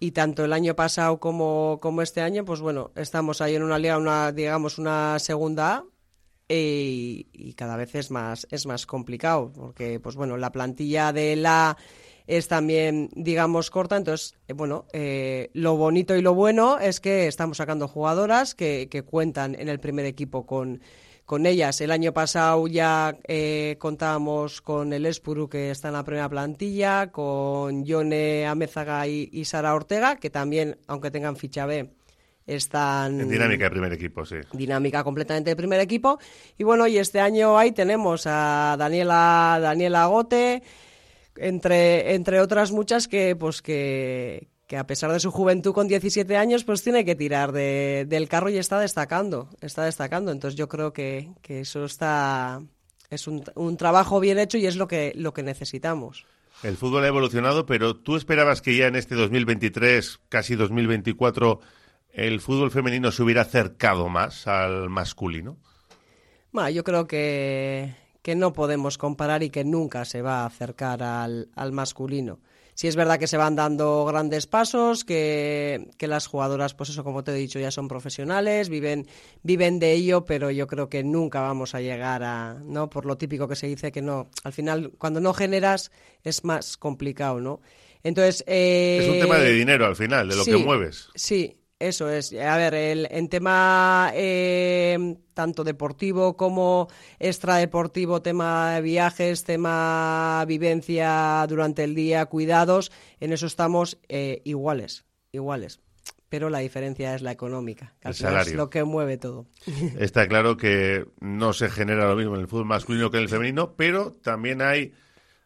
y 0.00 0.10
tanto 0.12 0.44
el 0.44 0.52
año 0.52 0.74
pasado 0.74 1.18
como, 1.20 1.78
como 1.80 2.02
este 2.02 2.20
año, 2.20 2.44
pues 2.44 2.60
bueno, 2.60 2.90
estamos 2.96 3.40
ahí 3.40 3.54
en 3.54 3.62
una 3.62 3.78
liga, 3.78 3.98
una, 3.98 4.32
digamos, 4.32 4.78
una 4.78 5.18
segunda 5.18 5.76
A 5.76 5.84
y, 6.48 7.54
cada 7.56 7.76
vez 7.76 7.94
es 7.94 8.10
más, 8.10 8.46
es 8.50 8.66
más 8.66 8.86
complicado, 8.86 9.52
porque 9.52 10.00
pues 10.00 10.16
bueno, 10.16 10.36
la 10.36 10.52
plantilla 10.52 11.12
de 11.12 11.36
la 11.36 11.76
es 12.26 12.48
también, 12.48 13.10
digamos, 13.14 13.70
corta. 13.70 13.96
Entonces, 13.96 14.34
eh, 14.48 14.54
bueno, 14.54 14.86
eh, 14.92 15.50
lo 15.52 15.76
bonito 15.76 16.16
y 16.16 16.22
lo 16.22 16.34
bueno 16.34 16.78
es 16.78 17.00
que 17.00 17.26
estamos 17.26 17.58
sacando 17.58 17.86
jugadoras 17.86 18.54
que, 18.54 18.88
que 18.90 19.02
cuentan 19.02 19.54
en 19.58 19.68
el 19.68 19.78
primer 19.78 20.06
equipo 20.06 20.46
con, 20.46 20.80
con 21.24 21.46
ellas. 21.46 21.80
El 21.80 21.90
año 21.90 22.12
pasado 22.12 22.66
ya 22.66 23.16
eh, 23.26 23.76
contábamos 23.78 24.60
con 24.60 24.92
el 24.92 25.06
Espuru, 25.06 25.48
que 25.48 25.70
está 25.70 25.88
en 25.88 25.94
la 25.94 26.04
primera 26.04 26.28
plantilla, 26.28 27.10
con 27.10 27.84
Yone 27.84 28.46
Amézaga 28.46 29.06
y, 29.06 29.44
Sara 29.44 29.74
Ortega, 29.74 30.16
que 30.16 30.30
también, 30.30 30.76
aunque 30.86 31.10
tengan 31.10 31.36
ficha 31.36 31.66
B, 31.66 31.90
están... 32.46 33.20
En 33.20 33.30
dinámica 33.30 33.64
de 33.64 33.70
primer 33.70 33.92
equipo, 33.92 34.26
sí. 34.26 34.36
Dinámica 34.52 35.02
completamente 35.02 35.50
de 35.50 35.56
primer 35.56 35.80
equipo. 35.80 36.18
Y 36.58 36.64
bueno, 36.64 36.86
y 36.86 36.98
este 36.98 37.20
año 37.20 37.56
ahí 37.56 37.72
tenemos 37.72 38.26
a 38.26 38.76
Daniela, 38.78 39.58
Daniela 39.62 40.06
Gote, 40.06 40.62
entre, 41.36 42.14
entre 42.14 42.40
otras 42.40 42.70
muchas 42.70 43.08
que, 43.08 43.34
pues 43.34 43.62
que, 43.62 44.48
que 44.66 44.76
a 44.76 44.86
pesar 44.86 45.12
de 45.12 45.20
su 45.20 45.30
juventud 45.30 45.72
con 45.72 45.88
17 45.88 46.36
años, 46.36 46.64
pues 46.64 46.82
tiene 46.82 47.04
que 47.04 47.14
tirar 47.14 47.52
de, 47.52 48.06
del 48.08 48.28
carro 48.28 48.48
y 48.48 48.56
está 48.56 48.80
destacando, 48.80 49.48
está 49.60 49.84
destacando. 49.84 50.32
Entonces 50.32 50.56
yo 50.56 50.68
creo 50.68 50.92
que, 50.92 51.32
que 51.42 51.60
eso 51.60 51.84
está, 51.84 52.62
es 53.10 53.26
un, 53.26 53.44
un, 53.54 53.76
trabajo 53.76 54.20
bien 54.20 54.38
hecho 54.38 54.56
y 54.56 54.66
es 54.66 54.76
lo 54.76 54.88
que, 54.88 55.12
lo 55.16 55.34
que 55.34 55.42
necesitamos. 55.42 56.26
El 56.62 56.76
fútbol 56.76 57.04
ha 57.04 57.08
evolucionado, 57.08 57.66
pero 57.66 57.94
¿tú 57.94 58.16
esperabas 58.16 58.62
que 58.62 58.76
ya 58.76 58.86
en 58.86 58.96
este 58.96 59.14
2023, 59.16 60.20
casi 60.28 60.54
2024, 60.54 61.60
el 62.12 62.40
fútbol 62.40 62.70
femenino 62.70 63.10
se 63.10 63.22
hubiera 63.22 63.42
acercado 63.42 64.08
más 64.08 64.46
al 64.46 64.88
masculino? 64.88 65.58
Bueno, 66.52 66.70
yo 66.70 66.84
creo 66.84 67.06
que, 67.06 67.94
que 68.22 68.34
no 68.36 68.52
podemos 68.52 68.96
comparar 68.96 69.42
y 69.42 69.50
que 69.50 69.64
nunca 69.64 70.04
se 70.04 70.22
va 70.22 70.42
a 70.42 70.46
acercar 70.46 71.02
al, 71.02 71.50
al 71.54 71.72
masculino. 71.72 72.38
Sí 72.74 72.88
es 72.88 72.96
verdad 72.96 73.18
que 73.18 73.26
se 73.28 73.36
van 73.36 73.54
dando 73.54 74.04
grandes 74.04 74.46
pasos, 74.46 75.04
que, 75.04 75.88
que, 75.96 76.08
las 76.08 76.26
jugadoras, 76.26 76.74
pues 76.74 76.90
eso, 76.90 77.04
como 77.04 77.22
te 77.22 77.30
he 77.30 77.34
dicho, 77.34 77.60
ya 77.60 77.70
son 77.70 77.86
profesionales, 77.86 78.68
viven, 78.68 79.06
viven 79.42 79.78
de 79.78 79.92
ello, 79.92 80.24
pero 80.24 80.50
yo 80.50 80.66
creo 80.66 80.88
que 80.88 81.04
nunca 81.04 81.40
vamos 81.40 81.74
a 81.74 81.80
llegar 81.80 82.24
a, 82.24 82.54
¿no? 82.64 82.90
Por 82.90 83.06
lo 83.06 83.16
típico 83.16 83.46
que 83.46 83.56
se 83.56 83.68
dice 83.68 83.92
que 83.92 84.02
no, 84.02 84.28
al 84.42 84.52
final, 84.52 84.92
cuando 84.98 85.20
no 85.20 85.32
generas, 85.34 85.92
es 86.24 86.44
más 86.44 86.76
complicado, 86.76 87.40
¿no? 87.40 87.60
Entonces... 88.02 88.42
Eh, 88.46 88.98
es 89.02 89.08
un 89.08 89.20
tema 89.20 89.38
de 89.38 89.52
dinero 89.52 89.86
al 89.86 89.96
final, 89.96 90.28
de 90.28 90.36
lo 90.36 90.44
sí, 90.44 90.50
que 90.50 90.56
mueves. 90.58 91.08
Sí, 91.14 91.56
eso 91.78 92.08
es. 92.08 92.32
A 92.32 92.56
ver, 92.56 92.74
el, 92.74 93.08
en 93.10 93.28
tema 93.28 94.10
eh, 94.14 95.16
tanto 95.34 95.64
deportivo 95.64 96.36
como 96.36 96.88
extradeportivo, 97.18 98.22
tema 98.22 98.78
viajes, 98.80 99.44
tema 99.44 100.44
vivencia 100.46 101.44
durante 101.48 101.84
el 101.84 101.94
día, 101.94 102.26
cuidados, 102.26 102.92
en 103.20 103.32
eso 103.32 103.46
estamos 103.46 103.98
eh, 104.08 104.40
iguales, 104.44 105.04
iguales. 105.32 105.80
Pero 106.28 106.50
la 106.50 106.58
diferencia 106.58 107.14
es 107.14 107.22
la 107.22 107.32
económica, 107.32 107.94
que 108.00 108.08
el 108.08 108.14
salario. 108.14 108.50
es 108.50 108.56
lo 108.56 108.70
que 108.70 108.82
mueve 108.82 109.18
todo. 109.18 109.46
Está 109.98 110.26
claro 110.26 110.56
que 110.56 111.06
no 111.20 111.52
se 111.52 111.70
genera 111.70 112.08
lo 112.08 112.16
mismo 112.16 112.34
en 112.34 112.40
el 112.40 112.48
fútbol 112.48 112.66
masculino 112.66 113.10
que 113.10 113.18
en 113.18 113.24
el 113.24 113.28
femenino, 113.28 113.74
pero 113.76 114.12
también 114.12 114.62
hay 114.62 114.94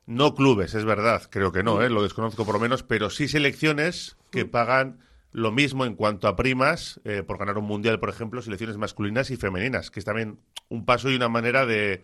no 0.07 0.35
clubes, 0.35 0.75
es 0.75 0.87
verdad, 0.87 1.23
creo 1.29 1.53
que 1.53 1.63
no, 1.63 1.83
¿eh? 1.83 1.91
lo 1.91 2.03
desconozco 2.03 2.47
por 2.47 2.55
lo 2.55 2.61
menos, 2.61 2.83
pero 2.83 3.11
sí 3.11 3.29
selecciones 3.29 4.17
que 4.31 4.47
pagan 4.47 5.01
lo 5.33 5.53
mismo 5.53 5.85
en 5.85 5.95
cuanto 5.95 6.29
a 6.29 6.37
primas 6.37 7.01
eh, 7.05 7.23
por 7.23 7.39
ganar 7.39 7.59
un 7.59 7.67
mundial, 7.67 8.01
por 8.01 8.09
ejemplo, 8.09 8.43
selecciones 8.43 8.77
masculinas 8.77 9.31
y 9.31 9.37
femeninas, 9.37 9.91
que 9.91 10.01
es 10.01 10.05
también 10.05 10.39
un 10.69 10.85
paso 10.85 11.11
y 11.11 11.17
una 11.17 11.29
manera 11.29 11.67
de, 11.67 12.03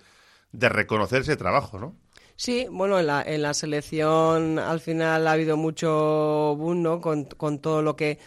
de 0.52 0.68
reconocer 0.68 1.22
ese 1.22 1.36
trabajo, 1.36 1.78
¿no? 1.78 1.96
Sí, 2.36 2.66
bueno, 2.70 2.98
en 2.98 3.06
la, 3.06 3.22
en 3.22 3.42
la 3.42 3.54
selección 3.54 4.58
al 4.58 4.80
final 4.80 5.26
ha 5.28 5.32
habido 5.32 5.56
mucho 5.56 6.56
boom, 6.56 6.82
¿no? 6.82 7.00
Con, 7.00 7.24
con 7.24 7.60
todo 7.60 7.82
lo 7.82 7.94
que 7.96 8.18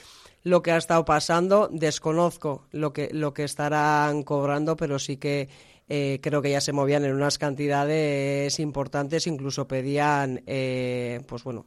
lo 0.44 0.62
que 0.62 0.72
ha 0.72 0.78
estado 0.78 1.04
pasando. 1.04 1.70
Desconozco 1.72 2.68
lo 2.72 2.94
que 2.94 3.10
lo 3.12 3.34
que 3.34 3.44
estarán 3.44 4.24
cobrando, 4.24 4.78
pero 4.78 4.98
sí 4.98 5.18
que 5.18 5.50
eh, 5.90 6.20
creo 6.22 6.42
que 6.42 6.52
ya 6.52 6.62
se 6.62 6.72
movían 6.72 7.04
en 7.04 7.14
unas 7.14 7.38
cantidades 7.38 8.60
importantes, 8.60 9.28
incluso 9.28 9.68
pedían, 9.68 10.42
eh, 10.48 11.22
pues 11.28 11.44
bueno, 11.44 11.66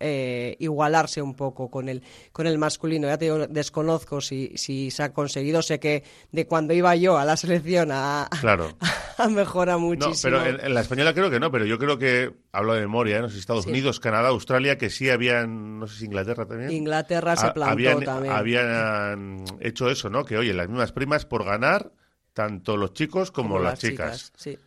eh, 0.00 0.56
igualarse 0.58 1.20
un 1.20 1.34
poco 1.34 1.70
con 1.70 1.88
el, 1.88 2.02
con 2.32 2.46
el 2.46 2.56
masculino. 2.56 3.06
Ya 3.06 3.18
te 3.18 3.26
digo, 3.26 3.46
desconozco 3.46 4.20
si, 4.20 4.52
si 4.56 4.90
se 4.90 5.02
ha 5.02 5.12
conseguido. 5.12 5.60
Sé 5.60 5.78
que 5.78 6.02
de 6.32 6.46
cuando 6.46 6.72
iba 6.72 6.96
yo 6.96 7.18
a 7.18 7.24
la 7.24 7.36
selección 7.36 7.90
a, 7.92 8.28
claro. 8.40 8.76
a, 8.80 9.22
a 9.24 9.28
mejora 9.28 9.76
muchísimo. 9.76 10.36
No, 10.36 10.42
pero 10.42 10.58
en, 10.58 10.66
en, 10.66 10.74
la 10.74 10.80
española 10.80 11.12
creo 11.12 11.30
que 11.30 11.38
no, 11.38 11.50
pero 11.50 11.66
yo 11.66 11.78
creo 11.78 11.98
que, 11.98 12.32
hablo 12.50 12.74
de 12.74 12.80
memoria, 12.80 13.18
¿eh? 13.18 13.20
no 13.20 13.28
sé, 13.28 13.38
Estados 13.38 13.64
sí. 13.64 13.70
Unidos, 13.70 14.00
Canadá, 14.00 14.28
Australia, 14.28 14.78
que 14.78 14.88
sí 14.88 15.10
habían, 15.10 15.78
no 15.78 15.86
sé 15.86 15.98
si 15.98 16.04
Inglaterra 16.06 16.46
también. 16.46 16.70
Inglaterra 16.70 17.36
se 17.36 17.50
plantó 17.50 17.72
habían, 17.72 18.00
también. 18.00 18.32
Habían 18.34 19.44
hecho 19.60 19.90
eso, 19.90 20.08
¿no? 20.08 20.24
Que 20.24 20.38
oye, 20.38 20.54
las 20.54 20.68
mismas 20.68 20.92
primas 20.92 21.26
por 21.26 21.44
ganar 21.44 21.92
tanto 22.32 22.76
los 22.76 22.94
chicos 22.94 23.30
como, 23.30 23.50
como 23.50 23.60
las, 23.60 23.72
las, 23.72 23.78
chicas. 23.80 24.32
chicas. 24.32 24.32
Sí. 24.36 24.58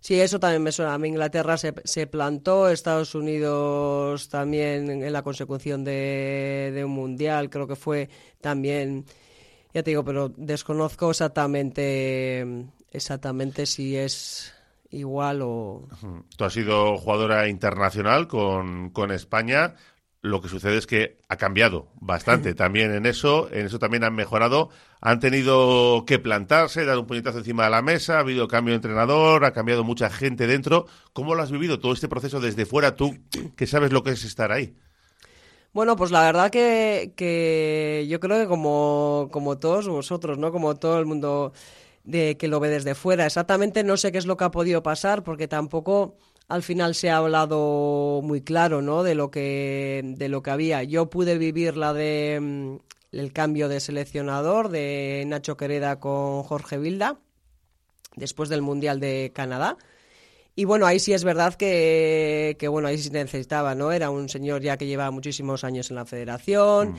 Sí, 0.00 0.20
eso 0.20 0.38
también 0.38 0.62
me 0.62 0.72
suena. 0.72 0.94
A 0.94 0.98
mí 0.98 1.08
Inglaterra 1.08 1.56
se, 1.56 1.74
se, 1.84 2.06
plantó, 2.06 2.68
Estados 2.68 3.14
Unidos 3.14 4.28
también 4.28 4.90
en 4.90 5.12
la 5.12 5.22
consecución 5.22 5.84
de, 5.84 6.70
de, 6.74 6.84
un 6.84 6.92
mundial, 6.92 7.50
creo 7.50 7.66
que 7.66 7.76
fue 7.76 8.08
también, 8.40 9.04
ya 9.74 9.82
te 9.82 9.90
digo, 9.90 10.04
pero 10.04 10.28
desconozco 10.28 11.10
exactamente, 11.10 12.46
exactamente 12.92 13.66
si 13.66 13.96
es 13.96 14.54
igual 14.90 15.42
o... 15.42 15.88
Tú 16.36 16.44
has 16.44 16.52
sido 16.52 16.96
jugadora 16.96 17.48
internacional 17.48 18.28
con, 18.28 18.90
con 18.90 19.10
España. 19.10 19.74
Lo 20.28 20.40
que 20.40 20.48
sucede 20.48 20.76
es 20.76 20.86
que 20.86 21.18
ha 21.28 21.36
cambiado 21.36 21.88
bastante 22.00 22.54
también 22.54 22.92
en 22.92 23.06
eso, 23.06 23.48
en 23.52 23.66
eso 23.66 23.78
también 23.78 24.04
han 24.04 24.14
mejorado, 24.14 24.70
han 25.00 25.20
tenido 25.20 26.04
que 26.06 26.18
plantarse, 26.18 26.84
dar 26.84 26.98
un 26.98 27.06
puñetazo 27.06 27.38
encima 27.38 27.64
de 27.64 27.70
la 27.70 27.82
mesa, 27.82 28.16
ha 28.16 28.20
habido 28.20 28.48
cambio 28.48 28.72
de 28.72 28.76
entrenador, 28.76 29.44
ha 29.44 29.52
cambiado 29.52 29.84
mucha 29.84 30.10
gente 30.10 30.46
dentro. 30.46 30.86
¿Cómo 31.12 31.34
lo 31.34 31.42
has 31.42 31.50
vivido 31.50 31.80
todo 31.80 31.92
este 31.92 32.08
proceso 32.08 32.40
desde 32.40 32.66
fuera 32.66 32.94
tú, 32.94 33.16
que 33.56 33.66
sabes 33.66 33.92
lo 33.92 34.02
que 34.02 34.10
es 34.10 34.24
estar 34.24 34.52
ahí? 34.52 34.74
Bueno, 35.72 35.96
pues 35.96 36.10
la 36.10 36.22
verdad 36.22 36.50
que, 36.50 37.12
que 37.16 38.06
yo 38.08 38.20
creo 38.20 38.38
que 38.40 38.46
como, 38.46 39.28
como 39.30 39.58
todos 39.58 39.88
vosotros, 39.88 40.38
¿no? 40.38 40.50
Como 40.50 40.76
todo 40.76 40.98
el 40.98 41.06
mundo 41.06 41.52
de 42.04 42.36
que 42.38 42.48
lo 42.48 42.58
ve 42.58 42.68
desde 42.68 42.94
fuera. 42.94 43.26
Exactamente 43.26 43.84
no 43.84 43.96
sé 43.96 44.10
qué 44.10 44.18
es 44.18 44.26
lo 44.26 44.36
que 44.36 44.44
ha 44.44 44.50
podido 44.50 44.82
pasar, 44.82 45.22
porque 45.22 45.46
tampoco 45.46 46.16
al 46.48 46.62
final 46.62 46.94
se 46.94 47.10
ha 47.10 47.18
hablado 47.18 48.20
muy 48.24 48.40
claro, 48.40 48.80
¿no? 48.80 49.02
De 49.02 49.14
lo 49.14 49.30
que 49.30 50.02
de 50.04 50.28
lo 50.28 50.42
que 50.42 50.50
había. 50.50 50.82
Yo 50.82 51.10
pude 51.10 51.36
vivir 51.36 51.76
la 51.76 51.92
de 51.92 52.38
mm, 52.40 52.76
el 53.12 53.32
cambio 53.32 53.68
de 53.68 53.80
seleccionador 53.80 54.70
de 54.70 55.24
Nacho 55.26 55.56
Quereda 55.56 56.00
con 56.00 56.42
Jorge 56.42 56.78
Vilda 56.78 57.18
después 58.16 58.48
del 58.48 58.62
Mundial 58.62 58.98
de 58.98 59.30
Canadá. 59.34 59.76
Y 60.56 60.64
bueno, 60.64 60.86
ahí 60.86 60.98
sí 60.98 61.12
es 61.12 61.22
verdad 61.22 61.54
que, 61.54 62.56
que 62.58 62.66
bueno, 62.66 62.88
ahí 62.88 62.98
sí 62.98 63.10
necesitaba, 63.10 63.76
¿no? 63.76 63.92
Era 63.92 64.10
un 64.10 64.28
señor 64.28 64.60
ya 64.62 64.76
que 64.76 64.86
llevaba 64.86 65.12
muchísimos 65.12 65.62
años 65.62 65.90
en 65.90 65.96
la 65.96 66.04
federación. 66.04 66.92
Mm. 66.92 66.96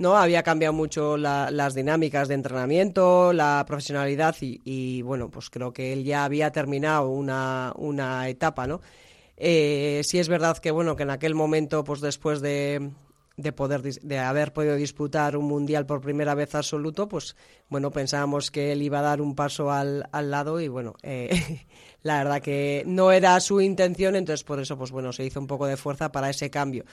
¿No? 0.00 0.16
Había 0.16 0.42
cambiado 0.42 0.72
mucho 0.72 1.18
la, 1.18 1.50
las 1.50 1.74
dinámicas 1.74 2.26
de 2.26 2.34
entrenamiento, 2.34 3.34
la 3.34 3.62
profesionalidad 3.66 4.34
y, 4.40 4.62
y, 4.64 5.02
bueno, 5.02 5.30
pues 5.30 5.50
creo 5.50 5.74
que 5.74 5.92
él 5.92 6.04
ya 6.04 6.24
había 6.24 6.50
terminado 6.52 7.10
una, 7.10 7.74
una 7.76 8.26
etapa, 8.30 8.66
¿no? 8.66 8.80
Eh, 9.36 10.00
sí 10.02 10.18
es 10.18 10.28
verdad 10.28 10.56
que, 10.56 10.70
bueno, 10.70 10.96
que 10.96 11.02
en 11.02 11.10
aquel 11.10 11.34
momento, 11.34 11.84
pues 11.84 12.00
después 12.00 12.40
de, 12.40 12.92
de 13.36 13.52
poder 13.52 13.82
de 13.82 14.18
haber 14.18 14.54
podido 14.54 14.74
disputar 14.74 15.36
un 15.36 15.44
mundial 15.44 15.84
por 15.84 16.00
primera 16.00 16.34
vez 16.34 16.54
absoluto, 16.54 17.06
pues 17.06 17.36
bueno, 17.68 17.90
pensábamos 17.90 18.50
que 18.50 18.72
él 18.72 18.80
iba 18.80 19.00
a 19.00 19.02
dar 19.02 19.20
un 19.20 19.34
paso 19.34 19.70
al, 19.70 20.08
al 20.12 20.30
lado 20.30 20.62
y 20.62 20.68
bueno, 20.68 20.94
eh, 21.02 21.66
la 22.02 22.24
verdad 22.24 22.40
que 22.40 22.84
no 22.86 23.12
era 23.12 23.38
su 23.40 23.60
intención, 23.60 24.16
entonces 24.16 24.44
por 24.44 24.60
eso, 24.60 24.78
pues 24.78 24.92
bueno, 24.92 25.12
se 25.12 25.26
hizo 25.26 25.40
un 25.40 25.46
poco 25.46 25.66
de 25.66 25.76
fuerza 25.76 26.10
para 26.10 26.30
ese 26.30 26.48
cambio 26.48 26.86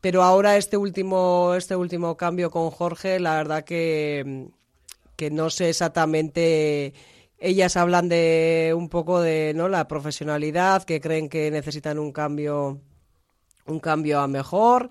pero 0.00 0.22
ahora 0.22 0.56
este 0.56 0.76
último 0.76 1.54
este 1.56 1.76
último 1.76 2.16
cambio 2.16 2.50
con 2.50 2.70
Jorge 2.70 3.20
la 3.20 3.36
verdad 3.36 3.64
que 3.64 4.48
que 5.16 5.30
no 5.30 5.50
sé 5.50 5.70
exactamente 5.70 6.92
ellas 7.38 7.76
hablan 7.76 8.08
de 8.08 8.74
un 8.76 8.88
poco 8.88 9.20
de 9.20 9.52
no 9.54 9.68
la 9.68 9.88
profesionalidad 9.88 10.84
que 10.84 11.00
creen 11.00 11.28
que 11.28 11.50
necesitan 11.50 11.98
un 11.98 12.12
cambio 12.12 12.80
un 13.66 13.80
cambio 13.80 14.20
a 14.20 14.28
mejor 14.28 14.90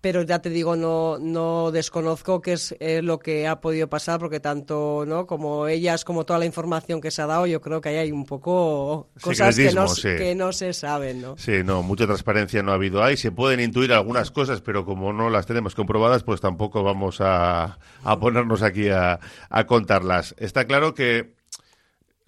pero 0.00 0.22
ya 0.22 0.38
te 0.38 0.50
digo, 0.50 0.76
no, 0.76 1.18
no 1.18 1.72
desconozco 1.72 2.40
qué 2.40 2.52
es 2.52 2.76
eh, 2.78 3.02
lo 3.02 3.18
que 3.18 3.48
ha 3.48 3.60
podido 3.60 3.88
pasar, 3.88 4.20
porque 4.20 4.38
tanto 4.38 5.04
no 5.06 5.26
como 5.26 5.66
ellas 5.66 6.04
como 6.04 6.24
toda 6.24 6.38
la 6.38 6.46
información 6.46 7.00
que 7.00 7.10
se 7.10 7.22
ha 7.22 7.26
dado, 7.26 7.46
yo 7.46 7.60
creo 7.60 7.80
que 7.80 7.88
ahí 7.88 7.96
hay 7.96 8.12
un 8.12 8.24
poco 8.24 9.08
cosas 9.20 9.56
que 9.56 9.72
no, 9.72 9.88
sí. 9.88 10.08
que 10.16 10.34
no 10.36 10.52
se 10.52 10.72
saben, 10.72 11.20
¿no? 11.20 11.36
Sí, 11.36 11.64
no, 11.64 11.82
mucha 11.82 12.06
transparencia 12.06 12.62
no 12.62 12.70
ha 12.70 12.74
habido 12.74 13.02
ahí. 13.02 13.16
Se 13.16 13.32
pueden 13.32 13.58
intuir 13.58 13.92
algunas 13.92 14.30
cosas, 14.30 14.60
pero 14.60 14.84
como 14.84 15.12
no 15.12 15.30
las 15.30 15.46
tenemos 15.46 15.74
comprobadas, 15.74 16.22
pues 16.22 16.40
tampoco 16.40 16.84
vamos 16.84 17.20
a, 17.20 17.78
a 18.04 18.20
ponernos 18.20 18.62
aquí 18.62 18.88
a, 18.88 19.18
a 19.50 19.66
contarlas. 19.66 20.36
Está 20.38 20.66
claro 20.66 20.94
que 20.94 21.34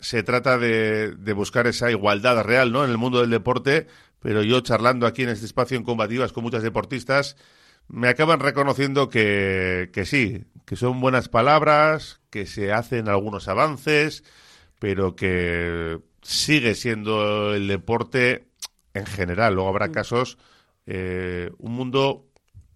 se 0.00 0.22
trata 0.22 0.58
de, 0.58 1.14
de, 1.14 1.32
buscar 1.34 1.66
esa 1.66 1.90
igualdad 1.90 2.42
real 2.42 2.72
¿no? 2.72 2.84
en 2.84 2.90
el 2.90 2.98
mundo 2.98 3.20
del 3.20 3.30
deporte, 3.30 3.86
pero 4.18 4.42
yo 4.42 4.60
charlando 4.60 5.06
aquí 5.06 5.22
en 5.22 5.28
este 5.28 5.46
espacio 5.46 5.76
en 5.76 5.84
combativas 5.84 6.32
con 6.32 6.42
muchas 6.42 6.62
deportistas, 6.62 7.36
me 7.90 8.08
acaban 8.08 8.40
reconociendo 8.40 9.08
que, 9.08 9.90
que 9.92 10.04
sí, 10.04 10.44
que 10.64 10.76
son 10.76 11.00
buenas 11.00 11.28
palabras, 11.28 12.20
que 12.30 12.46
se 12.46 12.72
hacen 12.72 13.08
algunos 13.08 13.48
avances, 13.48 14.22
pero 14.78 15.16
que 15.16 16.00
sigue 16.22 16.76
siendo 16.76 17.54
el 17.54 17.66
deporte 17.66 18.46
en 18.94 19.06
general. 19.06 19.54
Luego 19.54 19.68
habrá 19.68 19.90
casos, 19.90 20.38
eh, 20.86 21.50
un 21.58 21.72
mundo 21.72 22.28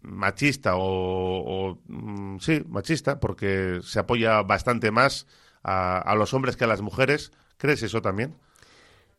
machista 0.02 0.76
o, 0.76 0.82
o, 0.82 2.38
sí, 2.40 2.64
machista, 2.68 3.20
porque 3.20 3.80
se 3.84 4.00
apoya 4.00 4.42
bastante 4.42 4.90
más 4.90 5.26
a, 5.62 5.98
a, 5.98 6.14
los 6.16 6.34
hombres 6.34 6.56
que 6.56 6.64
a 6.64 6.68
las 6.68 6.82
mujeres. 6.82 7.30
¿Crees 7.56 7.84
eso 7.84 8.02
también? 8.02 8.34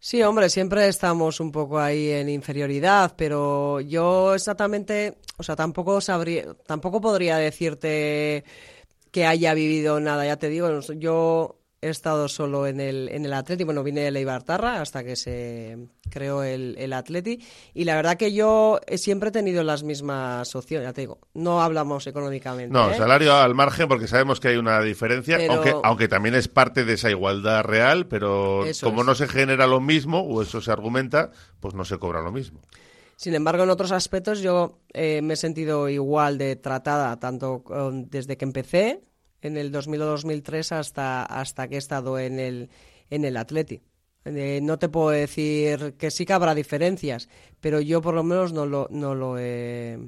Sí, 0.08 0.22
hombre, 0.22 0.52
siempre 0.52 0.88
estamos 0.88 1.40
un 1.40 1.52
poco 1.52 1.80
ahí 1.80 2.12
en 2.12 2.30
inferioridad, 2.30 3.16
pero 3.18 3.82
yo 3.82 4.36
exactamente, 4.36 5.18
o 5.38 5.42
sea, 5.42 5.56
tampoco 5.56 6.00
sabría, 6.00 6.54
tampoco 6.68 7.02
podría 7.02 7.38
decirte 7.38 8.44
que 9.12 9.26
haya 9.26 9.56
vivido 9.56 10.00
nada, 10.00 10.24
ya 10.24 10.38
te 10.38 10.50
digo, 10.50 10.80
yo 11.00 11.60
he 11.88 11.90
estado 11.90 12.28
solo 12.28 12.68
en 12.68 12.80
el, 12.80 13.10
en 13.10 13.26
el 13.26 13.34
Atleti, 13.34 13.64
bueno, 13.64 13.84
vine 13.84 14.02
de 14.02 14.12
Leibartarra 14.12 14.82
hasta 14.82 15.04
que 15.04 15.16
se 15.16 15.78
creó 16.10 16.44
el, 16.44 16.76
el 16.78 16.94
Atleti 16.94 17.44
y 17.74 17.84
la 17.86 17.96
verdad 17.96 18.18
que 18.18 18.34
yo 18.34 18.80
he 18.88 18.98
siempre 18.98 19.30
he 19.30 19.32
tenido 19.32 19.64
las 19.64 19.84
mismas 19.84 20.56
opciones, 20.56 20.88
ya 20.88 20.94
te 20.94 21.02
digo, 21.02 21.20
no 21.34 21.62
hablamos 21.62 22.08
económicamente. 22.08 22.74
No, 22.74 22.92
¿eh? 22.92 22.96
salario 22.98 23.36
al 23.36 23.56
margen 23.56 23.88
porque 23.88 24.08
sabemos 24.08 24.40
que 24.40 24.50
hay 24.50 24.58
una 24.58 24.80
diferencia, 24.82 25.38
Pero- 25.38 25.54
aunque, 25.54 25.74
aunque 25.84 26.08
también 26.08 26.36
es 26.36 26.48
parte 26.48 26.86
de 26.86 26.94
esa 26.94 27.10
igualdad 27.10 27.64
real, 27.64 28.08
pero 28.08 28.66
Eso 28.66 28.86
como 28.88 29.02
es. 29.02 29.08
no 29.08 29.16
se 29.16 29.28
genera 29.28 29.68
lo 29.68 29.80
mismo, 29.82 30.22
o 30.22 30.42
eso 30.42 30.62
se 30.62 30.72
argumenta, 30.72 31.32
pues 31.60 31.74
no 31.74 31.86
se 31.86 31.98
cobra 31.98 32.22
lo 32.22 32.32
mismo. 32.32 32.62
Sin 33.18 33.34
embargo, 33.34 33.64
en 33.64 33.70
otros 33.70 33.92
aspectos 33.94 34.40
yo 34.42 34.80
eh, 34.94 35.22
me 35.22 35.36
he 35.36 35.38
sentido 35.38 35.88
igual 35.88 36.38
de 36.38 36.58
tratada, 36.58 37.18
tanto 37.18 37.64
desde 38.10 38.36
que 38.38 38.44
empecé 38.44 39.02
en 39.46 39.58
el 39.58 39.72
2000-2003 39.72 40.72
hasta, 40.72 41.24
hasta 41.24 41.68
que 41.68 41.76
he 41.76 41.78
estado 41.78 42.18
en 42.20 42.40
el, 42.40 42.70
en 43.10 43.26
el 43.26 43.38
Atleti. 43.38 43.82
Eh, 44.26 44.60
no 44.64 44.80
te 44.80 44.90
puedo 44.90 45.10
decir 45.10 45.94
que 46.00 46.10
sí 46.10 46.26
que 46.26 46.34
habrá 46.34 46.56
diferencias, 46.56 47.30
pero 47.62 47.80
yo 47.80 48.02
por 48.02 48.16
lo 48.16 48.24
menos 48.24 48.54
no 48.54 48.66
lo, 48.66 48.88
no 48.90 49.14
lo, 49.14 49.38
he, 49.38 50.00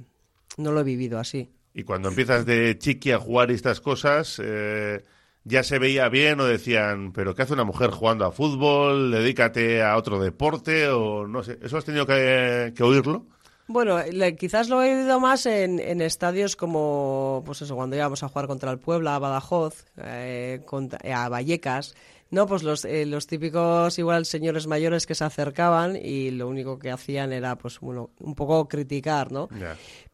no 0.58 0.72
lo 0.72 0.80
he 0.80 0.84
vivido 0.84 1.20
así. 1.20 1.52
Y 1.74 1.84
cuando 1.84 2.10
empiezas 2.10 2.46
de 2.46 2.78
chiqui 2.80 3.12
a 3.12 3.20
jugar 3.20 3.52
estas 3.52 3.80
cosas, 3.80 4.42
eh, 4.44 5.04
ya 5.44 5.62
se 5.62 5.78
veía 5.78 6.10
bien 6.10 6.40
o 6.40 6.46
decían, 6.46 7.14
pero 7.14 7.36
¿qué 7.36 7.44
hace 7.44 7.54
una 7.54 7.64
mujer 7.64 7.92
jugando 7.92 8.26
a 8.26 8.32
fútbol? 8.32 9.12
Dedícate 9.12 9.84
a 9.84 9.96
otro 9.96 10.20
deporte 10.20 10.88
o 10.88 11.28
no 11.28 11.44
sé. 11.44 11.60
¿Eso 11.62 11.78
has 11.78 11.86
tenido 11.86 12.08
que 12.08 12.74
oírlo? 12.82 13.28
Bueno, 13.68 14.00
le- 14.12 14.36
quizás 14.36 14.70
lo 14.70 14.82
he 14.82 14.96
oído 14.96 15.20
más 15.20 15.46
en, 15.46 15.80
en 15.80 16.02
estadios 16.02 16.56
como, 16.56 17.44
pues 17.46 17.62
eso, 17.62 17.76
cuando 17.76 17.96
íbamos 17.98 18.24
a 18.24 18.30
jugar 18.30 18.48
contra 18.48 18.72
el 18.72 18.80
Puebla, 18.80 19.16
a 19.16 19.20
Badajoz, 19.20 19.86
eh, 19.98 20.62
contra- 20.66 21.00
eh, 21.04 21.12
a 21.12 21.28
Vallecas, 21.28 21.94
¿no? 22.32 22.48
Pues 22.48 22.64
los, 22.64 22.86
eh, 22.86 23.06
los 23.06 23.28
típicos, 23.28 24.00
igual, 24.00 24.26
señores 24.26 24.68
mayores 24.68 25.06
que 25.06 25.16
se 25.16 25.26
acercaban 25.26 25.98
y 25.98 26.32
lo 26.32 26.48
único 26.48 26.80
que 26.80 26.92
hacían 26.92 27.34
era, 27.34 27.58
pues, 27.58 27.80
bueno, 27.82 28.10
un 28.20 28.36
poco 28.36 28.68
criticar, 28.70 29.32
¿no? 29.34 29.50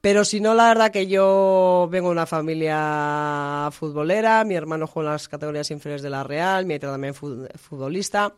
Pero 0.02 0.26
si 0.26 0.40
no, 0.40 0.54
la 0.56 0.70
verdad 0.70 0.92
que 0.92 1.06
yo 1.08 1.88
vengo 1.92 2.08
de 2.10 2.14
una 2.14 2.26
familia 2.26 3.70
futbolera, 3.72 4.44
mi 4.44 4.56
hermano 4.56 4.88
juega 4.88 5.10
en 5.10 5.14
las 5.14 5.28
categorías 5.28 5.70
inferiores 5.72 6.02
de 6.02 6.10
la 6.10 6.24
Real, 6.24 6.66
mi 6.66 6.78
tía 6.80 6.90
también 6.90 7.14
fu- 7.14 7.48
futbolista. 7.56 8.34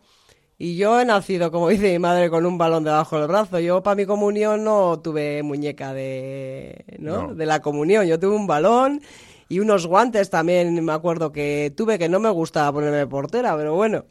Y 0.57 0.77
yo 0.77 0.99
he 1.01 1.05
nacido, 1.05 1.51
como 1.51 1.69
dice 1.69 1.91
mi 1.91 1.99
madre, 1.99 2.29
con 2.29 2.45
un 2.45 2.57
balón 2.57 2.83
debajo 2.83 3.19
del 3.19 3.27
brazo. 3.27 3.59
Yo 3.59 3.83
para 3.83 3.95
mi 3.95 4.05
comunión 4.05 4.63
no 4.63 4.99
tuve 5.01 5.43
muñeca 5.43 5.93
de, 5.93 6.85
¿no? 6.97 7.27
No. 7.27 7.35
de 7.35 7.45
la 7.45 7.61
comunión. 7.61 8.05
Yo 8.05 8.19
tuve 8.19 8.35
un 8.35 8.47
balón 8.47 9.01
y 9.49 9.59
unos 9.59 9.85
guantes 9.85 10.29
también, 10.29 10.83
me 10.83 10.93
acuerdo 10.93 11.31
que 11.31 11.73
tuve 11.75 11.99
que 11.99 12.09
no 12.09 12.19
me 12.19 12.29
gustaba 12.29 12.71
ponerme 12.71 13.05
portera, 13.05 13.55
pero 13.57 13.75
bueno. 13.75 14.05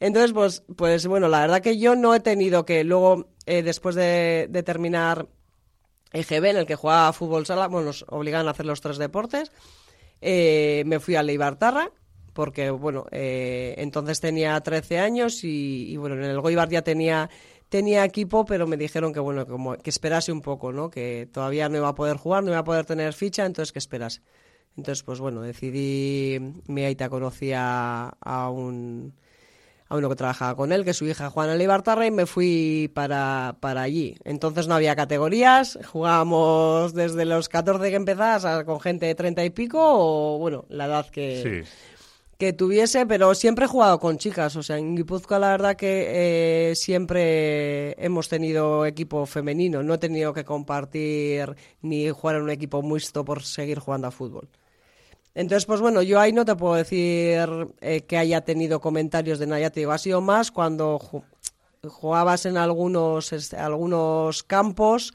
Entonces, 0.00 0.32
pues, 0.32 0.64
pues 0.76 1.06
bueno, 1.06 1.28
la 1.28 1.40
verdad 1.40 1.60
que 1.60 1.78
yo 1.78 1.94
no 1.96 2.14
he 2.14 2.20
tenido 2.20 2.64
que 2.64 2.82
luego, 2.82 3.28
eh, 3.46 3.62
después 3.62 3.94
de, 3.94 4.48
de 4.50 4.62
terminar 4.62 5.28
EGB, 6.12 6.44
en 6.46 6.56
el 6.58 6.66
que 6.66 6.76
jugaba 6.76 7.12
fútbol 7.12 7.46
sala, 7.46 7.68
bueno, 7.68 7.86
nos 7.86 8.04
obligaban 8.08 8.48
a 8.48 8.52
hacer 8.52 8.66
los 8.66 8.80
tres 8.80 8.98
deportes. 8.98 9.52
Eh, 10.20 10.82
me 10.86 11.00
fui 11.00 11.16
a 11.16 11.22
Leibartarra, 11.22 11.90
porque, 12.34 12.68
bueno, 12.70 13.06
eh, 13.10 13.74
entonces 13.78 14.20
tenía 14.20 14.60
13 14.60 14.98
años 14.98 15.42
y, 15.44 15.86
y, 15.90 15.96
bueno, 15.96 16.16
en 16.16 16.24
el 16.24 16.40
Goibar 16.40 16.68
ya 16.68 16.82
tenía, 16.82 17.30
tenía 17.70 18.04
equipo, 18.04 18.44
pero 18.44 18.66
me 18.66 18.76
dijeron 18.76 19.12
que, 19.14 19.20
bueno, 19.20 19.46
como, 19.46 19.76
que 19.78 19.88
esperase 19.90 20.30
un 20.32 20.42
poco, 20.42 20.72
¿no? 20.72 20.90
Que 20.90 21.26
todavía 21.32 21.68
no 21.68 21.78
iba 21.78 21.88
a 21.88 21.94
poder 21.94 22.16
jugar, 22.18 22.42
no 22.44 22.50
iba 22.50 22.58
a 22.58 22.64
poder 22.64 22.84
tener 22.84 23.14
ficha, 23.14 23.46
entonces 23.46 23.72
que 23.72 23.78
esperase. 23.78 24.20
Entonces, 24.76 25.04
pues 25.04 25.20
bueno, 25.20 25.40
decidí, 25.40 26.38
mi 26.66 26.82
aita 26.84 27.08
conocía 27.08 28.08
a 28.20 28.50
un, 28.50 29.14
a 29.88 29.96
uno 29.96 30.08
que 30.08 30.16
trabajaba 30.16 30.56
con 30.56 30.72
él, 30.72 30.84
que 30.84 30.92
su 30.92 31.06
hija 31.06 31.30
Juana 31.30 31.54
Libartarra, 31.54 32.06
y 32.06 32.10
me 32.10 32.26
fui 32.26 32.90
para, 32.92 33.56
para 33.60 33.82
allí. 33.82 34.16
Entonces 34.24 34.66
no 34.66 34.74
había 34.74 34.96
categorías, 34.96 35.78
jugábamos 35.86 36.92
desde 36.94 37.24
los 37.24 37.48
14 37.48 37.90
que 37.90 37.96
empezás 37.96 38.44
a- 38.44 38.64
con 38.64 38.80
gente 38.80 39.06
de 39.06 39.14
30 39.14 39.44
y 39.44 39.50
pico, 39.50 39.78
o 39.80 40.38
bueno, 40.38 40.64
la 40.68 40.86
edad 40.86 41.06
que, 41.08 41.62
Sí. 41.64 41.70
Que 42.44 42.52
tuviese, 42.52 43.06
pero 43.06 43.34
siempre 43.34 43.64
he 43.64 43.68
jugado 43.68 43.98
con 43.98 44.18
chicas. 44.18 44.54
O 44.56 44.62
sea, 44.62 44.76
en 44.78 44.94
Guipúzcoa 44.96 45.38
la 45.38 45.48
verdad 45.50 45.76
que 45.76 46.70
eh, 46.70 46.74
siempre 46.76 47.92
hemos 48.04 48.28
tenido 48.28 48.84
equipo 48.86 49.24
femenino. 49.26 49.82
No 49.82 49.94
he 49.94 49.98
tenido 49.98 50.32
que 50.34 50.44
compartir 50.44 51.54
ni 51.80 52.10
jugar 52.10 52.36
en 52.36 52.42
un 52.42 52.50
equipo 52.50 52.82
mixto 52.82 53.24
por 53.24 53.42
seguir 53.42 53.78
jugando 53.78 54.08
a 54.08 54.10
fútbol. 54.10 54.48
Entonces, 55.34 55.64
pues 55.66 55.80
bueno, 55.80 56.02
yo 56.02 56.20
ahí 56.20 56.32
no 56.32 56.44
te 56.44 56.54
puedo 56.54 56.74
decir 56.74 57.48
eh, 57.80 58.02
que 58.06 58.18
haya 58.18 58.42
tenido 58.42 58.80
comentarios 58.80 59.38
de 59.38 59.46
nada. 59.46 59.60
Ya 59.62 59.70
te 59.70 59.80
digo, 59.80 59.92
ha 59.92 59.98
sido 59.98 60.20
más 60.20 60.50
cuando 60.50 60.98
ju- 60.98 61.24
jugabas 61.88 62.46
en 62.46 62.56
algunos, 62.56 63.32
est- 63.32 63.54
algunos 63.54 64.42
campos 64.42 65.12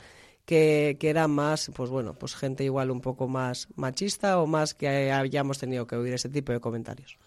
que, 0.49 0.97
que 0.99 1.11
eran 1.11 1.29
más, 1.29 1.69
pues 1.75 1.91
bueno, 1.91 2.15
pues 2.15 2.33
gente 2.33 2.63
igual 2.63 2.89
un 2.89 3.01
poco 3.01 3.27
más 3.27 3.67
machista 3.75 4.39
o 4.39 4.47
más 4.47 4.73
que 4.73 5.11
hayamos 5.11 5.59
tenido 5.59 5.85
que 5.85 5.95
oír 5.95 6.15
ese 6.15 6.27
tipo 6.27 6.51
de 6.51 6.59
comentarios. 6.59 7.19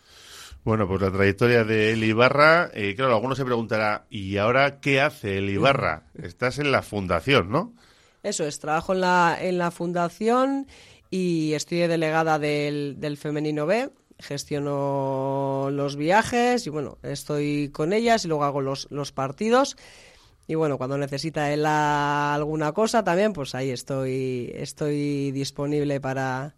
Bueno, 0.65 0.89
pues 0.89 1.01
la 1.01 1.13
trayectoria 1.13 1.63
de 1.63 1.93
Eli 1.93 2.07
Ibarra, 2.07 2.69
eh, 2.75 2.97
claro, 2.97 3.15
alguno 3.15 3.37
se 3.37 3.45
preguntará, 3.45 4.07
¿y 4.11 4.39
ahora 4.39 4.81
qué 4.81 5.01
hace 5.01 5.39
Eli 5.39 5.53
Ibarra? 5.53 6.03
Estás 6.21 6.59
en 6.59 6.73
la 6.73 6.83
fundación, 6.83 7.49
¿no? 7.49 7.73
Eso 8.25 8.45
es, 8.45 8.59
trabajo 8.59 8.93
en 8.93 9.03
la, 9.03 9.39
en 9.41 9.57
la 9.57 9.71
fundación 9.71 10.67
y 11.09 11.53
estoy 11.53 11.79
de 11.79 11.87
delegada 11.87 12.41
del, 12.41 12.97
del 12.99 13.17
Femenino 13.19 13.67
B. 13.67 13.91
Gestiono 14.19 15.69
los 15.71 15.95
viajes 15.95 16.67
y 16.67 16.71
bueno, 16.71 16.99
estoy 17.05 17.69
con 17.69 17.93
ellas 17.93 18.25
y 18.25 18.29
luego 18.29 18.43
hago 18.43 18.63
los, 18.63 18.89
los 18.91 19.13
partidos. 19.13 19.77
Y 20.53 20.55
bueno, 20.55 20.77
cuando 20.77 20.99
necesita 20.99 21.51
él 21.51 21.65
alguna 21.65 22.73
cosa 22.73 23.03
también, 23.03 23.33
pues 23.33 23.55
ahí 23.55 23.71
estoy, 23.71 24.53
estoy 24.55 25.31
disponible 25.31 25.99
para, 25.99 26.57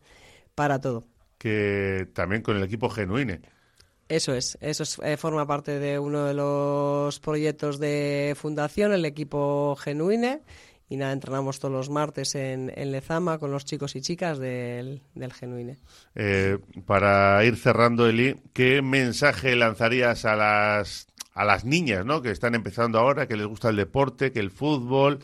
para 0.56 0.80
todo. 0.80 1.04
Que 1.38 2.08
también 2.12 2.42
con 2.42 2.56
el 2.56 2.64
equipo 2.64 2.90
Genuine. 2.90 3.40
Eso 4.08 4.34
es, 4.34 4.58
eso 4.60 4.82
es, 4.82 4.98
eh, 4.98 5.16
forma 5.16 5.46
parte 5.46 5.78
de 5.78 6.00
uno 6.00 6.24
de 6.24 6.34
los 6.34 7.20
proyectos 7.20 7.78
de 7.78 8.34
fundación, 8.36 8.92
el 8.92 9.04
equipo 9.04 9.76
Genuine. 9.76 10.42
Y 10.88 10.96
nada, 10.96 11.12
entrenamos 11.12 11.60
todos 11.60 11.72
los 11.72 11.88
martes 11.88 12.34
en, 12.34 12.72
en 12.74 12.90
Lezama 12.90 13.38
con 13.38 13.52
los 13.52 13.64
chicos 13.64 13.94
y 13.94 14.00
chicas 14.00 14.40
del, 14.40 15.02
del 15.14 15.32
Genuine. 15.32 15.78
Eh, 16.16 16.58
para 16.84 17.44
ir 17.44 17.56
cerrando, 17.56 18.08
Eli, 18.08 18.40
¿qué 18.52 18.82
mensaje 18.82 19.54
lanzarías 19.54 20.24
a 20.24 20.34
las, 20.34 21.06
a 21.34 21.44
las 21.44 21.64
niñas 21.64 22.06
¿no? 22.06 22.22
que 22.22 22.30
están 22.30 22.54
empezando 22.54 22.98
ahora, 22.98 23.26
que 23.26 23.36
les 23.36 23.46
gusta 23.46 23.68
el 23.68 23.76
deporte, 23.76 24.32
que 24.32 24.40
el 24.40 24.50
fútbol? 24.50 25.18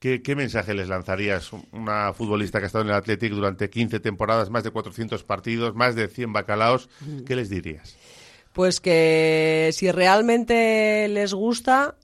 ¿Qué, 0.00 0.20
qué 0.20 0.34
mensaje 0.34 0.74
les 0.74 0.88
lanzarías? 0.88 1.52
Una 1.70 2.12
futbolista 2.12 2.58
que 2.58 2.64
ha 2.64 2.66
estado 2.66 2.82
en 2.82 2.90
el 2.90 2.96
Athletic 2.96 3.32
durante 3.32 3.70
15 3.70 4.00
temporadas, 4.00 4.50
más 4.50 4.64
de 4.64 4.72
400 4.72 5.22
partidos, 5.22 5.76
más 5.76 5.94
de 5.94 6.08
100 6.08 6.32
bacalaos. 6.32 6.90
¿Qué 7.24 7.36
les 7.36 7.48
dirías? 7.48 7.96
Pues 8.52 8.80
que 8.80 9.70
si 9.72 9.90
realmente 9.92 11.06
les 11.08 11.32
gusta, 11.32 11.94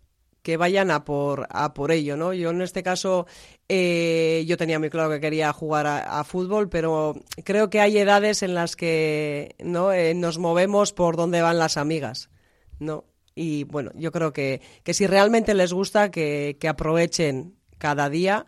que 0.43 0.57
vayan 0.57 0.93
a 0.93 1.05
por, 1.05 1.49
a 1.51 1.75
por 1.75 1.91
ello, 1.91 2.17
¿no? 2.17 2.33
Yo 2.33 2.51
en 2.51 2.63
este 2.63 2.85
caso, 2.85 3.27
eh, 3.69 4.45
yo 4.47 4.57
tenía 4.57 4.79
muy 4.79 4.89
claro 4.89 5.11
que 5.11 5.21
quería 5.21 5.53
jugar 5.53 5.87
a, 5.87 6.21
a 6.21 6.25
fútbol, 6.25 6.69
pero 6.69 7.17
creo 7.45 7.69
que 7.69 7.81
hay 7.81 7.99
edades 7.99 8.45
en 8.45 8.55
las 8.55 8.77
que 8.77 9.57
¿no? 9.59 9.93
Eh, 9.93 10.15
nos 10.15 10.39
movemos 10.39 10.93
por 10.93 11.17
donde 11.17 11.43
van 11.43 11.59
las 11.59 11.77
amigas, 11.77 12.31
¿no? 12.79 13.05
Y 13.39 13.63
bueno, 13.63 13.93
yo 13.95 14.11
creo 14.11 14.33
que, 14.33 14.61
que 14.83 14.95
si 14.95 15.07
realmente 15.07 15.55
les 15.55 15.73
gusta, 15.73 16.11
que, 16.11 16.57
que 16.59 16.67
aprovechen 16.67 17.55
cada 17.79 18.11
día, 18.11 18.47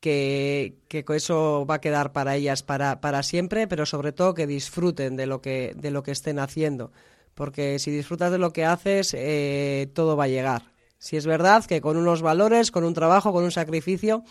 que, 0.00 0.78
que 0.88 1.04
eso 1.10 1.66
va 1.66 1.74
a 1.74 1.80
quedar 1.82 2.12
para 2.12 2.34
ellas 2.34 2.62
para, 2.62 3.02
para 3.02 3.22
siempre, 3.22 3.68
pero 3.68 3.84
sobre 3.84 4.12
todo 4.12 4.32
que 4.32 4.46
disfruten 4.46 5.16
de 5.16 5.26
lo 5.26 5.42
que, 5.42 5.74
de 5.76 5.90
lo 5.90 6.02
que 6.02 6.12
estén 6.12 6.38
haciendo. 6.38 6.92
Porque 7.34 7.78
si 7.78 7.90
disfrutas 7.90 8.32
de 8.32 8.38
lo 8.38 8.54
que 8.54 8.64
haces, 8.64 9.14
eh, 9.14 9.90
todo 9.92 10.16
va 10.16 10.24
a 10.24 10.28
llegar. 10.28 10.72
Si 10.96 11.18
es 11.18 11.26
verdad 11.26 11.66
que 11.66 11.82
con 11.82 11.98
unos 11.98 12.22
valores, 12.22 12.70
con 12.70 12.84
un 12.84 12.94
trabajo, 12.94 13.34
con 13.34 13.44
un 13.44 13.50
sacrificio, 13.50 14.24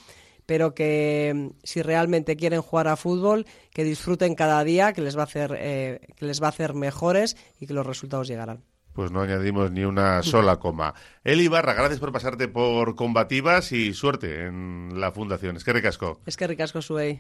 pero 0.48 0.74
que 0.74 1.32
mm, 1.36 1.48
si 1.62 1.84
realmente 1.84 2.38
quieren 2.38 2.64
jugar 2.64 2.88
a 2.88 2.96
fútbol, 2.96 3.46
que 3.72 3.84
disfruten 3.84 4.34
cada 4.34 4.64
día, 4.64 4.94
que 4.94 5.02
les 5.02 5.16
va 5.16 5.22
a 5.22 5.26
hacer, 5.26 5.56
eh, 5.60 6.08
que 6.16 6.26
les 6.26 6.42
va 6.42 6.48
a 6.48 6.50
hacer 6.50 6.74
mejores 6.74 7.38
y 7.60 7.68
que 7.68 7.74
los 7.76 7.86
resultados 7.86 8.28
llegarán. 8.28 8.64
Pues 8.93 9.12
no 9.12 9.21
añadimos 9.21 9.71
ni 9.71 9.84
una 9.84 10.23
sola 10.23 10.58
coma. 10.58 10.93
Eli 11.23 11.47
Barra, 11.47 11.73
gracias 11.73 11.99
por 11.99 12.12
pasarte 12.12 12.47
por 12.47 12.95
combativas 12.95 13.71
y 13.71 13.93
suerte 13.93 14.45
en 14.45 14.89
la 14.95 15.12
fundación. 15.12 15.56
Es 15.56 15.63
que 15.63 15.73
recasco. 15.73 16.19
Es 16.25 16.38
que 16.38 16.47
ricasco, 16.47 16.82
Suey. 16.82 17.19